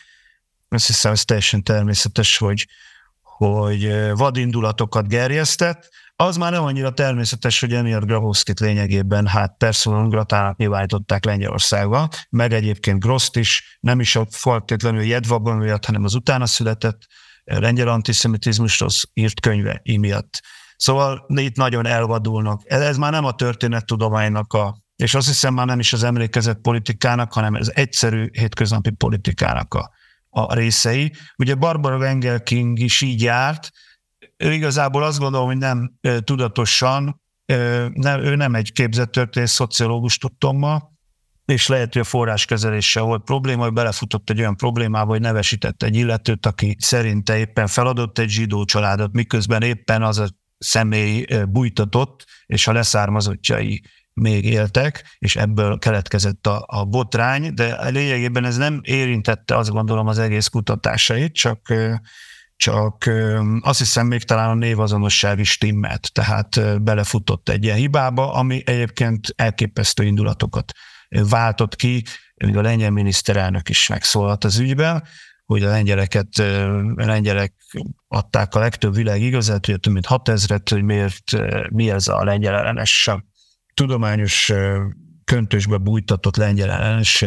[0.70, 2.68] Azt hiszem, ez teljesen természetes, hogy,
[3.22, 10.58] hogy vadindulatokat gerjesztett, az már nem annyira természetes, hogy emiatt Grabowskit lényegében hát personal gratának
[10.58, 16.46] nyilvánították Lengyelországba, meg egyébként Groszt is, nem is a feltétlenül Jedvabban miatt, hanem az utána
[16.46, 17.02] született
[17.44, 20.42] eh, lengyel antiszemitizmusról írt könyve imiatt.
[20.76, 22.62] Szóval itt nagyon elvadulnak.
[22.66, 27.34] Ez már nem a történettudománynak a, és azt hiszem már nem is az emlékezett politikának,
[27.34, 29.92] hanem az egyszerű hétköznapi politikának a,
[30.30, 31.14] a részei.
[31.38, 33.72] Ugye Barbara Wengel King is így járt,
[34.38, 37.22] ő igazából azt gondolom, hogy nem tudatosan,
[37.94, 40.96] nem, ő nem egy képzett történész szociológus tudtom ma,
[41.46, 45.96] és lehet, hogy a forráskezeléssel volt probléma, hogy belefutott egy olyan problémába, hogy nevesített egy
[45.96, 52.68] illetőt, aki szerinte éppen feladott egy zsidó családot, miközben éppen az a személy bújtatott, és
[52.68, 59.56] a leszármazottjai még éltek, és ebből keletkezett a, a botrány, de lényegében ez nem érintette
[59.58, 61.74] azt gondolom az egész kutatásait, csak
[62.58, 63.10] csak
[63.60, 69.34] azt hiszem még talán a névazonosság is timmelt, tehát belefutott egy ilyen hibába, ami egyébként
[69.36, 70.72] elképesztő indulatokat
[71.10, 72.04] váltott ki,
[72.36, 75.04] még a lengyel miniszterelnök is megszólalt az ügyben,
[75.46, 76.38] hogy a lengyeleket,
[76.96, 77.54] a lengyelek
[78.08, 81.24] adták a legtöbb világ igazát, hogy több mint 6000-et, hogy miért,
[81.70, 83.10] mi ez a lengyel ellenes
[83.74, 84.52] tudományos
[85.26, 87.26] köntösbe bújtatott lengyel ellenes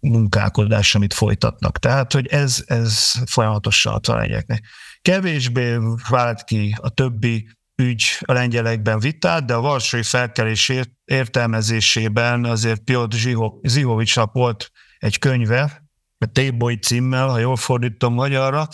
[0.00, 1.78] munkálkodás, amit folytatnak.
[1.78, 4.64] Tehát, hogy ez, ez folyamatosan a lengyeknek.
[5.02, 5.76] Kevésbé
[6.08, 7.48] vált ki a többi
[7.82, 10.72] ügy a lengyelekben vitát, de a Varsói felkelés
[11.04, 13.16] értelmezésében azért Piotr
[13.62, 15.86] Zihovicsnak volt egy könyve,
[16.32, 18.68] Téboly címmel, ha jól fordítom magyarra,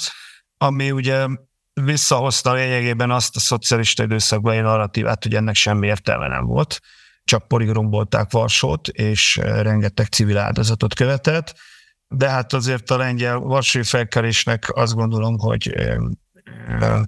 [0.58, 1.26] ami ugye
[1.72, 6.80] visszahozta lényegében azt a szocialista időszakban egy narratívát, hogy ennek semmi értelme nem volt
[7.24, 11.54] csak poligrombolták Varsót, és eh, rengeteg civil áldozatot követett,
[12.08, 15.96] de hát azért a lengyel varsói felkelésnek azt gondolom, hogy eh,
[16.80, 17.00] eh,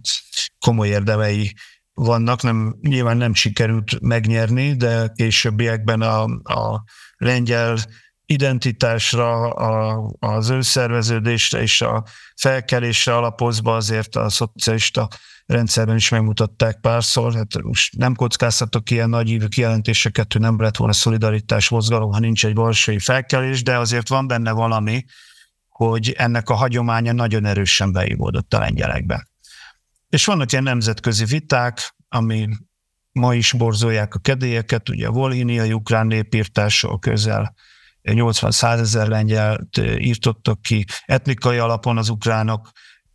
[0.58, 1.52] komoly érdemei
[1.94, 6.84] vannak, nem, nyilván nem sikerült megnyerni, de későbbiekben a, a
[7.16, 7.78] lengyel
[8.26, 12.04] identitásra, a, az önszerveződésre és a
[12.36, 15.08] felkelésre alapozva azért a szocialista
[15.46, 17.34] rendszerben is megmutatták párszor.
[17.34, 22.18] Hát most nem kockáztatok ilyen nagy ívű kijelentéseket, hogy nem lett volna szolidaritás mozgalom, ha
[22.18, 25.04] nincs egy varsói felkelés, de azért van benne valami,
[25.68, 29.28] hogy ennek a hagyománya nagyon erősen beívódott a lengyelekbe.
[30.08, 32.48] És vannak ilyen nemzetközi viták, ami
[33.12, 37.54] ma is borzolják a kedélyeket, ugye a volhiniai ukrán népírtása közel
[38.12, 42.70] 80-100 ezer lengyelt írtottak ki, etnikai alapon az ukránok,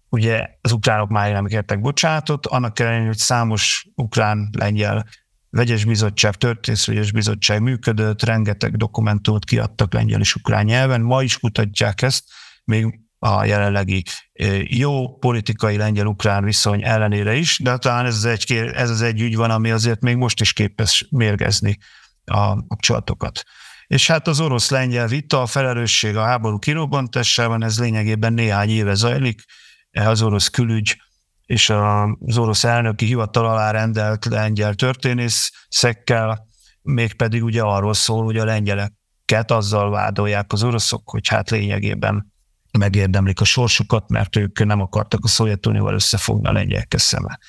[0.10, 5.06] ugye az ukránok már nem kértek bocsánatot, annak ellenére, hogy számos ukrán-lengyel
[5.50, 12.02] vegyes bizottság, történészvegyes bizottság működött, rengeteg dokumentumot kiadtak lengyel és ukrán nyelven, ma is kutatják
[12.02, 12.24] ezt,
[12.64, 14.04] még a jelenlegi
[14.64, 19.36] jó politikai lengyel-ukrán viszony ellenére is, de talán ez az, egy, ez az egy ügy
[19.36, 21.78] van, ami azért még most is képes mérgezni
[22.26, 23.44] a kapcsolatokat.
[23.92, 29.44] És hát az orosz-lengyel vita, a felelősség a háború kirobbantásában, ez lényegében néhány éve zajlik,
[29.92, 31.02] az orosz külügy
[31.46, 36.48] és az orosz elnöki hivatal alá rendelt lengyel történészekkel,
[36.82, 42.34] mégpedig ugye arról szól, hogy a lengyeleket azzal vádolják az oroszok, hogy hát lényegében
[42.78, 47.40] megérdemlik a sorsukat, mert ők nem akartak a Szovjetunióval összefogni a lengyelekkel szemben.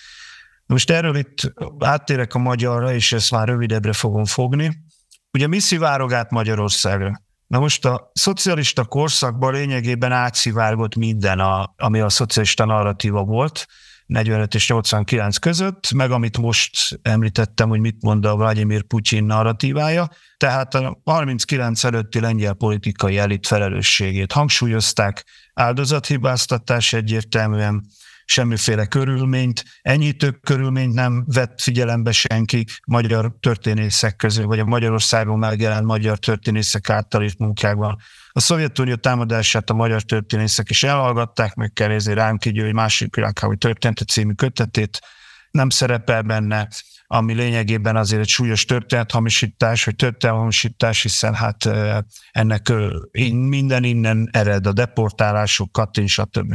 [0.67, 4.91] Most erről itt áttérek a magyarra, és ezt már rövidebbre fogom fogni.
[5.33, 7.23] Ugye mi szivárog át Magyarországra?
[7.47, 13.67] Na most a szocialista korszakban lényegében átszivárgott minden, a, ami a szocialista narratíva volt,
[14.07, 20.09] 45 és 89 között, meg amit most említettem, hogy mit mond a Vladimir Putyin narratívája,
[20.37, 27.87] tehát a 39 előtti lengyel politikai elit felelősségét hangsúlyozták, áldozathibáztatás egyértelműen,
[28.25, 35.85] semmiféle körülményt, enyhítő körülményt nem vett figyelembe senki magyar történészek közül, vagy a Magyarországon megjelent
[35.85, 37.99] magyar történészek által írt munkákban.
[38.33, 43.59] A Szovjetunió támadását a magyar történészek is elhallgatták, meg kell nézni rám hogy másik világháború
[43.59, 45.01] története című kötetét,
[45.51, 46.69] nem szerepel benne,
[47.07, 51.69] ami lényegében azért egy súlyos történethamisítás, vagy történethamisítás, hiszen hát
[52.31, 52.73] ennek
[53.31, 56.55] minden innen ered, a deportálások, Katin, stb.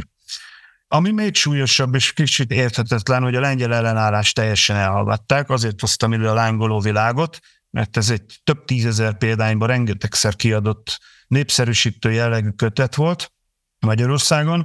[0.88, 6.28] Ami még súlyosabb és kicsit érthetetlen, hogy a lengyel ellenállást teljesen elhallgatták, azért hoztam elő
[6.28, 7.38] a lángoló világot,
[7.70, 13.32] mert ez egy több tízezer példányban rengetegszer kiadott népszerűsítő jellegű kötet volt
[13.78, 14.64] Magyarországon,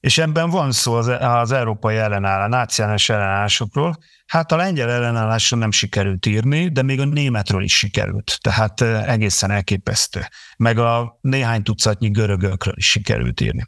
[0.00, 3.98] és ebben van szó az, az európai ellenállás, náciális ellenállásokról.
[4.26, 9.50] Hát a lengyel ellenállásra nem sikerült írni, de még a németről is sikerült, tehát egészen
[9.50, 10.28] elképesztő.
[10.56, 13.66] Meg a néhány tucatnyi görögökről is sikerült írni.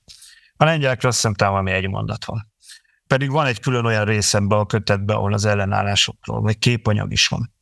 [0.61, 2.53] A lengyelekre azt hiszem talán valami egy mondat van.
[3.07, 7.55] Pedig van egy külön olyan részemben a kötetben, ahol az ellenállásokról, vagy képanyag is van.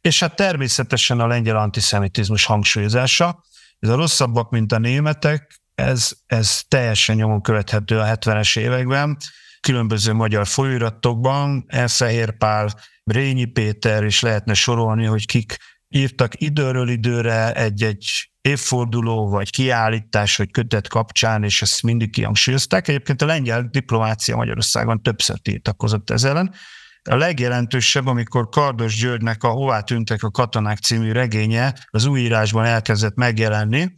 [0.00, 3.44] És hát természetesen a lengyel antiszemitizmus hangsúlyozása,
[3.78, 9.16] ez a rosszabbak, mint a németek, ez, ez teljesen nyomon követhető a 70-es években,
[9.60, 15.56] különböző magyar folyóiratokban, Elfehér Pál, Brényi Péter, és lehetne sorolni, hogy kik
[15.88, 22.88] írtak időről időre egy-egy évforduló, vagy kiállítás, vagy kötet kapcsán, és ezt mindig kihangsúlyozták.
[22.88, 26.54] Egyébként a lengyel diplomácia Magyarországon többször tiltakozott ezzel ellen.
[27.02, 32.64] A legjelentősebb, amikor Kardos Györgynek a Hová tűntek a katonák című regénye az új írásban
[32.64, 33.94] elkezdett megjelenni,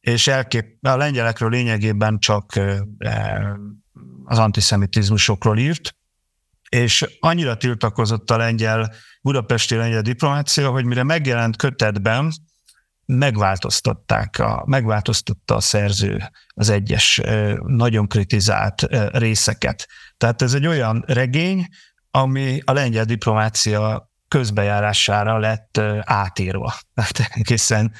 [0.00, 2.60] és elkép, a lengyelekről lényegében csak
[4.24, 5.94] az antiszemitizmusokról írt,
[6.68, 12.32] és annyira tiltakozott a lengyel, budapesti lengyel diplomácia, hogy mire megjelent kötetben,
[13.16, 17.20] megváltoztatták, a, megváltoztatta a szerző az egyes
[17.62, 19.88] nagyon kritizált részeket.
[20.16, 21.66] Tehát ez egy olyan regény,
[22.10, 26.74] ami a lengyel diplomácia közbejárására lett átírva.
[26.94, 27.92] Tehát egészen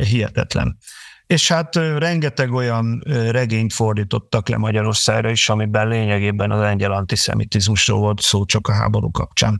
[0.00, 0.78] hihetetlen.
[1.26, 8.20] És hát rengeteg olyan regényt fordítottak le Magyarországra is, amiben lényegében az lengyel antiszemitizmusról volt
[8.20, 9.58] szó csak a háború kapcsán.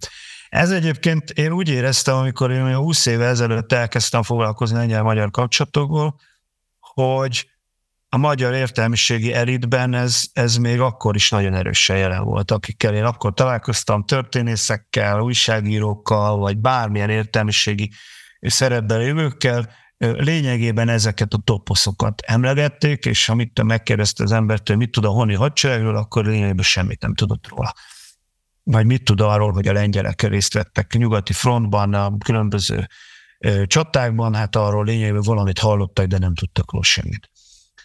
[0.53, 6.21] Ez egyébként én úgy éreztem, amikor én 20 éve ezelőtt elkezdtem foglalkozni lengyel-magyar kapcsolatokból,
[6.81, 7.51] hogy
[8.09, 13.05] a magyar értelmiségi elitben ez, ez még akkor is nagyon erősen jelen volt, akikkel én
[13.05, 17.91] akkor találkoztam, történészekkel, újságírókkal, vagy bármilyen értelmiségi
[18.41, 25.05] szerepben lévőkkel, lényegében ezeket a toposzokat emlegették, és amit te megkérdezte az embertől, mit tud
[25.05, 27.75] a honi hadseregről, akkor lényegében semmit nem tudott róla
[28.63, 32.87] vagy mit tud arról, hogy a lengyelek részt vettek nyugati frontban, a különböző
[33.65, 37.31] csatákban, hát arról lényegében valamit hallottak, de nem tudtak róla semmit.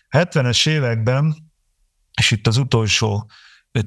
[0.09, 1.35] 70-es években,
[2.17, 3.29] és itt az utolsó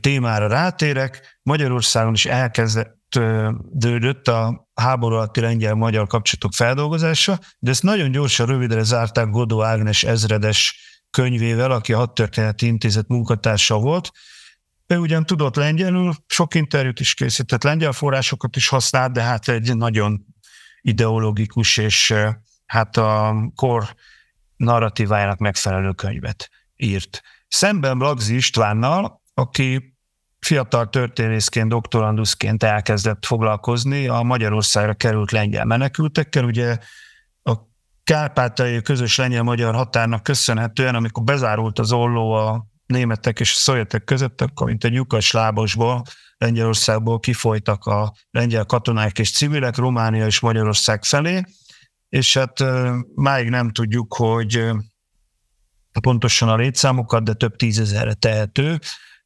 [0.01, 8.11] témára rátérek, Magyarországon is elkezdett kezdődött a háború alatti lengyel-magyar kapcsolatok feldolgozása, de ezt nagyon
[8.11, 10.81] gyorsan, rövidre zárták Godó Ágnes ezredes
[11.11, 14.11] könyvével, aki a Hadtörténeti Intézet munkatársa volt.
[14.91, 19.77] Ő ugyan tudott lengyelül, sok interjút is készített, lengyel forrásokat is használt, de hát egy
[19.77, 20.27] nagyon
[20.81, 22.15] ideológikus és
[22.67, 23.95] hát a kor
[24.57, 27.23] narratívájának megfelelő könyvet írt.
[27.49, 29.97] Szemben Lagzi Istvánnal, aki
[30.39, 36.45] fiatal történészként, doktoranduszként elkezdett foglalkozni a Magyarországra került lengyel menekültekkel.
[36.45, 36.79] Ugye
[37.43, 37.57] a
[38.05, 44.41] kárpátai közös lengyel-magyar határnak köszönhetően, amikor bezárult az olló a németek és a szovjetek között,
[44.41, 46.03] akkor mint egy lyukas lábosból
[46.39, 51.43] Lengyelországból kifolytak a lengyel katonák és civilek Románia és Magyarország felé,
[52.09, 52.65] és hát
[53.15, 54.71] máig nem tudjuk, hogy
[56.01, 58.79] pontosan a létszámokat, de több tízezerre tehető,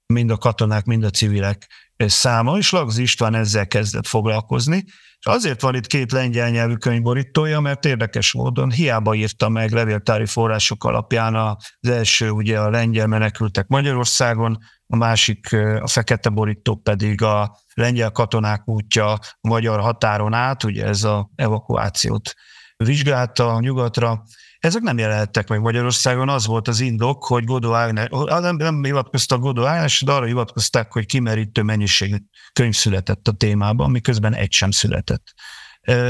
[0.06, 4.84] mind a katonák, mind a civilek száma, és Lagz István ezzel kezdett foglalkozni.
[5.18, 10.26] És azért van itt két lengyel nyelvű könyvborítója, mert érdekes módon hiába írta meg levéltári
[10.26, 17.22] források alapján az első ugye a lengyel menekültek Magyarországon, a másik, a fekete borító pedig
[17.22, 22.34] a lengyel katonák útja a magyar határon át, ugye ez a evakuációt
[22.76, 24.22] vizsgálta nyugatra,
[24.64, 29.40] ezek nem jelenhettek meg Magyarországon, az volt az indok, hogy Godó Ágnes, nem, nem hivatkoztak
[29.40, 34.70] Godó Ágnes, de arra hivatkozták, hogy kimerítő mennyiség könyv született a témában, miközben egy sem
[34.70, 35.34] született.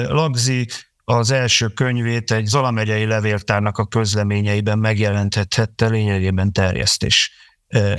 [0.09, 0.69] Lagzi
[1.05, 7.33] az első könyvét egy Zala megyei levéltárnak a közleményeiben megjelentethette lényegében terjesztés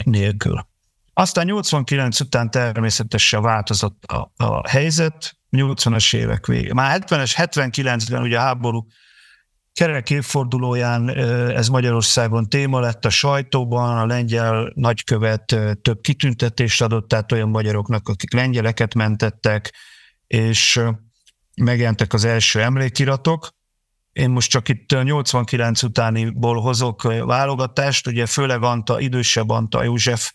[0.04, 0.68] nélkül.
[1.14, 6.74] Aztán 89 után természetesen változott a, a helyzet, 80-as évek végén.
[6.74, 8.88] Már 70-es, 79-ben ugye a háború
[9.76, 11.10] kerek évfordulóján
[11.56, 15.46] ez Magyarországon téma lett a sajtóban, a lengyel nagykövet
[15.82, 19.74] több kitüntetést adott át olyan magyaroknak, akik lengyeleket mentettek,
[20.28, 20.82] és
[21.56, 23.50] megjelentek az első emlékiratok.
[24.12, 30.32] Én most csak itt 89 utániból hozok válogatást, ugye főleg Anta, idősebb Anta József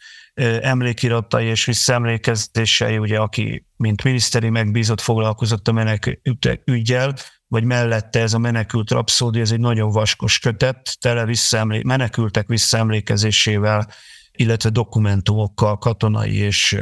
[0.60, 7.14] emlékiratai és visszaemlékezései, ugye aki mint miniszteri megbízott foglalkozott a menekültek ügyel,
[7.50, 13.88] vagy mellette ez a menekült rapszódi, ez egy nagyon vaskos kötet, tele visszaemlé- menekültek visszaemlékezésével,
[14.32, 16.78] illetve dokumentumokkal, katonai és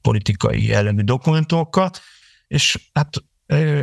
[0.00, 1.90] politikai jellemű dokumentumokkal,
[2.46, 3.24] és hát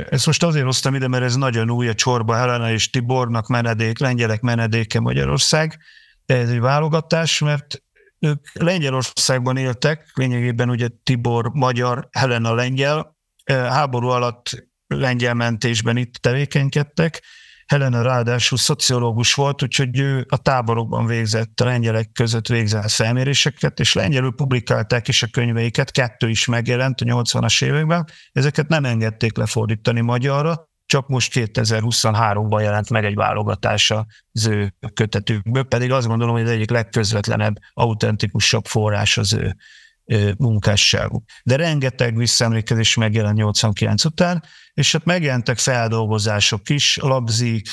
[0.10, 3.99] ezt most azért hoztam ide, mert ez nagyon új, a Csorba Helena és Tibornak menedék,
[3.99, 5.80] lengyelek menedéke Magyarország,
[6.26, 7.84] de ez egy válogatás, mert
[8.20, 17.22] ők Lengyelországban éltek, lényegében ugye Tibor magyar, Helena lengyel, háború alatt lengyel mentésben itt tevékenykedtek.
[17.66, 23.94] Helena ráadásul szociológus volt, úgyhogy ő a táborokban végzett, a lengyelek között végzett felméréseket, és
[23.94, 28.08] lengyelül publikálták is a könyveiket, kettő is megjelent a 80-as években.
[28.32, 35.64] Ezeket nem engedték lefordítani magyarra, csak most 2023-ban jelent meg egy válogatása az ő kötetükből,
[35.64, 39.56] pedig azt gondolom, hogy az egyik legközvetlenebb, autentikusabb forrás az ő
[40.38, 41.24] munkásságuk.
[41.43, 44.43] De rengeteg visszaemlékezés megjelent 89 után,
[44.74, 46.97] és hát megjelentek feldolgozások is.
[47.01, 47.64] Labzi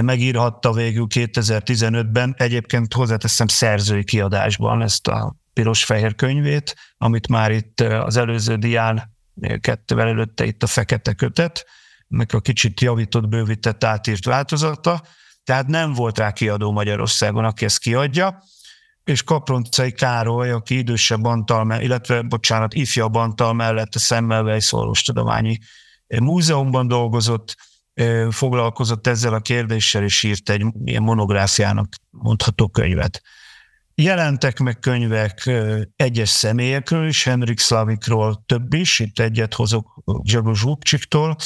[0.00, 8.16] megírhatta végül 2015-ben, egyébként hozzáteszem szerzői kiadásban ezt a piros-fehér könyvét, amit már itt az
[8.16, 9.16] előző dián
[9.60, 11.66] kettővel előtte itt a fekete kötet,
[12.08, 15.02] meg a kicsit javított, bővített, átírt változata,
[15.44, 18.42] tehát nem volt rá kiadó Magyarországon, aki ezt kiadja,
[19.08, 25.58] és Kaproncai Károly, aki idősebb Antal, illetve, bocsánat, ifjabb Antal mellett a Semmelweis Orvostudományi
[26.06, 27.56] Múzeumban dolgozott,
[28.30, 33.22] foglalkozott ezzel a kérdéssel, és írt egy ilyen monográfiának mondható könyvet.
[33.94, 35.50] Jelentek meg könyvek
[35.96, 41.36] egyes személyekről is, Henrik Slavikról több is, itt egyet hozok Zsagos Lupcsiktól,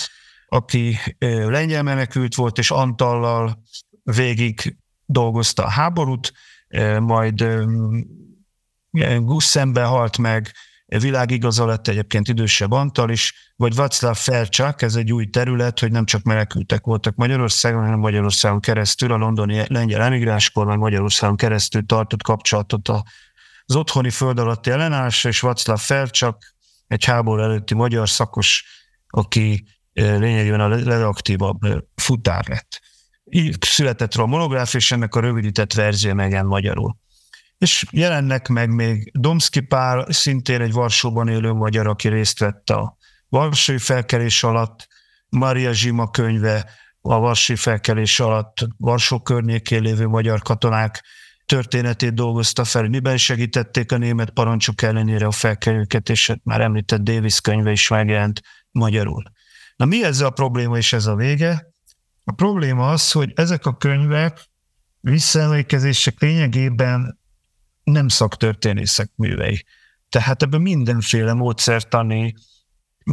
[0.46, 0.98] aki
[1.46, 3.62] lengyel menekült volt, és Antallal
[4.02, 6.32] végig dolgozta a háborút,
[7.00, 7.44] majd
[9.18, 10.52] Gusszemben halt meg,
[10.86, 16.04] világigaza lett egyébként idősebb Antal is, vagy Václav Felcsak, ez egy új terület, hogy nem
[16.04, 22.22] csak menekültek voltak Magyarországon, hanem Magyarországon keresztül, a londoni lengyel emigránskor, meg Magyarországon keresztül tartott
[22.22, 22.88] kapcsolatot
[23.64, 26.54] az otthoni föld alatti ellenállásra, és Václav Felcsak,
[26.86, 28.64] egy háború előtti magyar szakos,
[29.06, 31.58] aki lényegében a legaktívabb
[31.94, 32.80] futár lett.
[33.60, 36.96] Született róla monográf, és ennek a rövidített verzió megjelent magyarul.
[37.58, 42.96] És jelennek meg még Domszki Pál, szintén egy Varsóban élő magyar, aki részt vett a
[43.28, 44.88] Varsói felkelés alatt,
[45.28, 46.70] Maria Zsima könyve,
[47.00, 51.02] a Varsói felkelés alatt Varsó környékén lévő magyar katonák
[51.46, 57.00] történetét dolgozta fel, miben segítették a német parancsok ellenére a felkelőket, és hát már említett
[57.00, 59.22] Davis könyve is megjelent magyarul.
[59.76, 61.71] Na mi ez a probléma és ez a vége?
[62.24, 64.50] A probléma az, hogy ezek a könyvek
[65.00, 67.20] visszaemlékezések lényegében
[67.84, 69.64] nem szaktörténészek művei.
[70.08, 72.34] Tehát ebben mindenféle módszertani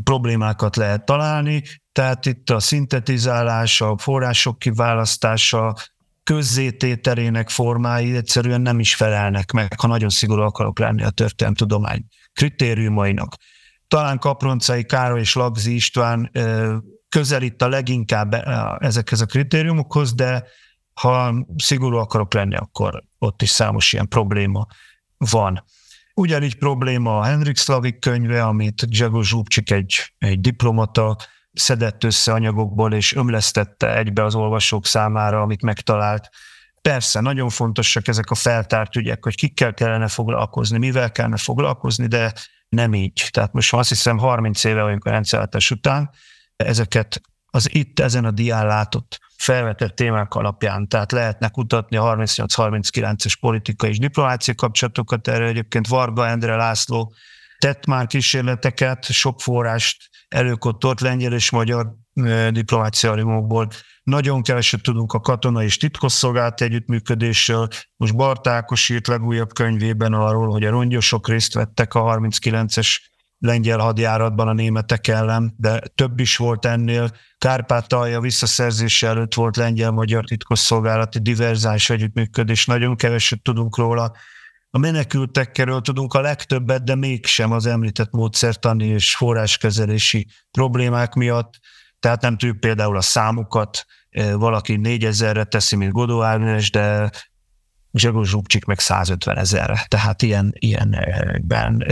[0.04, 5.76] problémákat lehet találni, tehát itt a szintetizálás, a források kiválasztása,
[6.24, 13.36] közzétételének formái egyszerűen nem is felelnek meg, ha nagyon szigorú akarok lenni a történelmtudomány kritériumainak.
[13.88, 16.32] Talán Kaproncai Károly és Lagzi István
[17.10, 18.34] közelít a leginkább
[18.80, 20.44] ezekhez a kritériumokhoz, de
[20.94, 24.66] ha szigorú akarok lenni, akkor ott is számos ilyen probléma
[25.18, 25.64] van.
[26.14, 31.18] Ugyanígy probléma a Henrik Slavik könyve, amit Grzegorz Zsúbcsik egy, egy diplomata
[31.54, 36.30] szedett össze anyagokból, és ömlesztette egybe az olvasók számára, amit megtalált.
[36.82, 42.34] Persze, nagyon fontosak ezek a feltárt ügyek, hogy kikkel kellene foglalkozni, mivel kellene foglalkozni, de
[42.70, 43.28] nem így.
[43.32, 46.10] Tehát most azt hiszem 30 éve vagyunk a rendszerváltás után,
[46.64, 53.34] ezeket az itt ezen a dián látott felvetett témák alapján, tehát lehetne kutatni a 38-39-es
[53.40, 57.14] politikai és diplomáciai kapcsolatokat, erre egyébként Varga Endre László
[57.60, 61.96] tett már kísérleteket, sok forrást előkottort lengyel és magyar
[62.52, 63.68] diplomáciáriumokból.
[64.04, 67.68] Nagyon keveset tudunk a katonai és titkosszolgált együttműködésről.
[67.96, 72.98] Most Bartákos írt legújabb könyvében arról, hogy a rongyosok részt vettek a 39-es
[73.40, 77.12] lengyel hadjáratban a németek ellen, de több is volt ennél.
[77.38, 84.12] Kárpátalja visszaszerzése előtt volt lengyel-magyar titkosszolgálati diverzáns együttműködés, nagyon keveset tudunk róla.
[84.70, 91.54] A menekültekkel tudunk a legtöbbet, de mégsem az említett módszertani és forráskezelési problémák miatt.
[92.00, 93.86] Tehát nem tudjuk például a számukat,
[94.34, 97.10] valaki 4000-re teszi, mint Godó Ágnes, de
[97.94, 99.86] Zsagos Zsupcsik meg 150 ezerre.
[99.88, 101.86] Tehát ilyen, ilyenben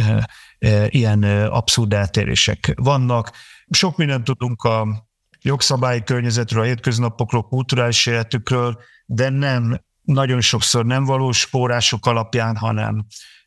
[0.88, 3.32] ilyen abszurd eltérések vannak.
[3.70, 5.08] Sok mindent tudunk a
[5.42, 13.06] jogszabályi környezetről, a hétköznapokról, kulturális életükről, de nem, nagyon sokszor nem valós források alapján, hanem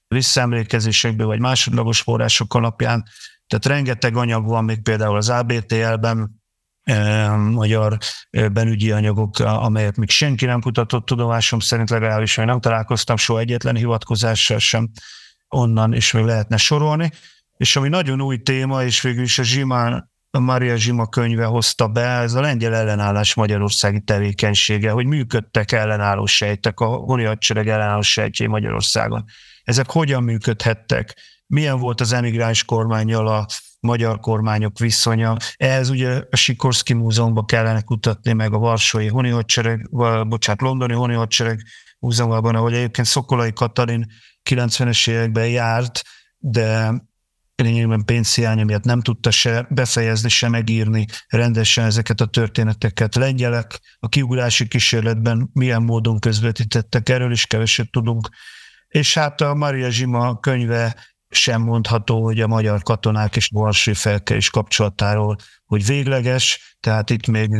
[0.09, 3.05] visszaemlékezésekből vagy másodlagos források alapján.
[3.47, 6.39] Tehát rengeteg anyag van még például az ABTL-ben,
[7.51, 7.99] magyar
[8.53, 13.77] benügyi anyagok, amelyet még senki nem kutatott tudomásom szerint legalábbis, hogy nem találkoztam soha egyetlen
[13.77, 14.91] hivatkozással sem
[15.51, 17.11] onnan is még lehetne sorolni.
[17.57, 21.88] És ami nagyon új téma, és végül is a Zsimán a Maria Zsima könyve hozta
[21.88, 28.01] be, ez a lengyel ellenállás magyarországi tevékenysége, hogy működtek ellenálló sejtek, a honi hadsereg ellenálló
[28.01, 29.24] sejtjei Magyarországon.
[29.62, 31.16] Ezek hogyan működhettek?
[31.46, 33.46] Milyen volt az emigráns kormányjal a
[33.80, 35.36] magyar kormányok viszonya?
[35.57, 39.88] Ehhez ugye a Sikorszki Múzeumban kellene kutatni, meg a Varsói Honi hadsereg,
[40.28, 41.14] bocsánat, Londoni Honi
[42.01, 44.07] múzeumban, ahogy egyébként Szokolai Katalin
[44.51, 46.03] 90-es években járt,
[46.38, 46.92] de
[47.62, 53.14] lényegében pénzhiánya miatt nem tudta se befejezni, se megírni rendesen ezeket a történeteket.
[53.14, 58.28] Lengyelek a kiugrási kísérletben milyen módon közvetítettek, erről is keveset tudunk.
[58.88, 60.96] És hát a Maria Zsima könyve
[61.31, 67.51] sem mondható, hogy a magyar katonák és Varsói felkelés kapcsolatáról, hogy végleges, tehát itt még,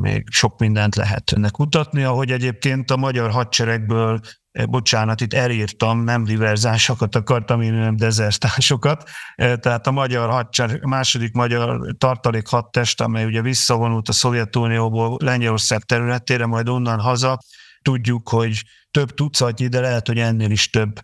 [0.00, 4.20] még sok mindent lehet ennek kutatni, ahogy egyébként a magyar hadseregből
[4.64, 9.08] bocsánat, itt elírtam, nem diverzánsokat akartam írni, nem dezertánsokat.
[9.34, 15.82] Eh, tehát a magyar hadser, második magyar tartalék hadtest, amely ugye visszavonult a Szovjetunióból Lengyelország
[15.82, 17.38] területére, majd onnan haza,
[17.82, 21.00] tudjuk, hogy több tucatnyi, de lehet, hogy ennél is több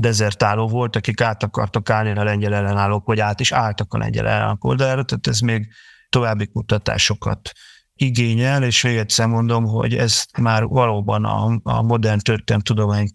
[0.00, 4.26] dezertáló volt, akik át akartak állni a lengyel ellenállók, vagy át is álltak a lengyel
[4.26, 5.68] ellenállók oldalára, tehát ez még
[6.08, 7.50] további kutatásokat
[7.94, 12.18] igényel, és még egyszer mondom, hogy ez már valóban a, a modern
[12.62, 13.08] tudomány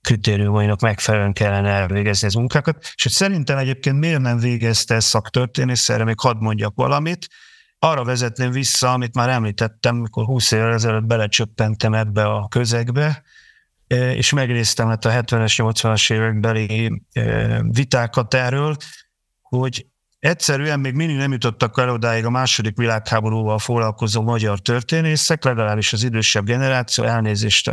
[0.00, 5.88] kritériumainak megfelelően kellene elvégezni az munkákat, és hogy szerintem egyébként miért nem végezte ezt szaktörténész,
[5.88, 7.26] erre még hadd mondjak valamit,
[7.78, 13.22] arra vezetném vissza, amit már említettem, mikor 20 évvel ezelőtt belecsöppentem ebbe a közegbe,
[13.88, 17.02] és megnéztem hát a 70-es, 80-as évekbeli
[17.70, 18.76] vitákat erről,
[19.42, 19.86] hogy
[20.18, 26.02] Egyszerűen még mindig nem jutottak el odáig a második világháborúval foglalkozó magyar történészek, legalábbis az
[26.02, 27.70] idősebb generáció elnézést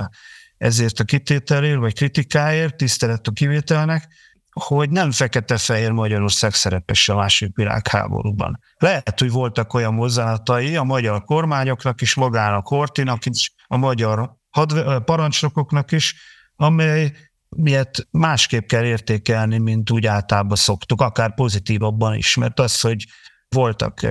[0.57, 4.07] ezért a kitételért, vagy kritikáért, tisztelet a kivételnek,
[4.51, 8.59] hogy nem fekete-fehér Magyarország szerepes a második világháborúban.
[8.77, 15.03] Lehet, hogy voltak olyan mozzanatai a magyar kormányoknak is, magának Hortinak is, a magyar hadve-
[15.03, 16.15] parancsnokoknak is,
[16.55, 17.11] amely
[17.49, 23.05] miért másképp kell értékelni, mint úgy általában szoktuk, akár pozitívabban is, mert az, hogy
[23.49, 24.01] voltak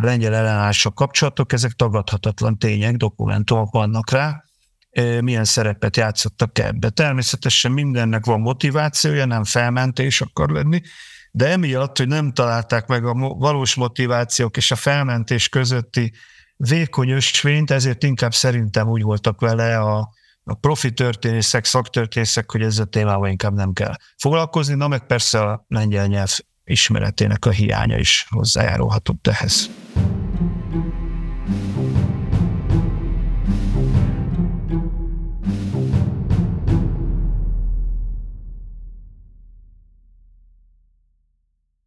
[0.00, 4.44] lengyel ellenállások kapcsolatok, ezek tagadhatatlan tények, dokumentumok vannak rá,
[5.20, 6.90] milyen szerepet játszottak ebbe.
[6.90, 10.80] Természetesen mindennek van motivációja, nem felmentés akar lenni,
[11.30, 16.12] de emiatt, hogy nem találták meg a valós motivációk és a felmentés közötti
[16.68, 20.08] vékony ösvényt, ezért inkább szerintem úgy voltak vele a,
[20.44, 25.40] a profi történészek, szaktörténészek, hogy ezzel a témával inkább nem kell foglalkozni, na meg persze
[25.40, 29.70] a lengyel nyelv ismeretének a hiánya is hozzájárulhatott ehhez.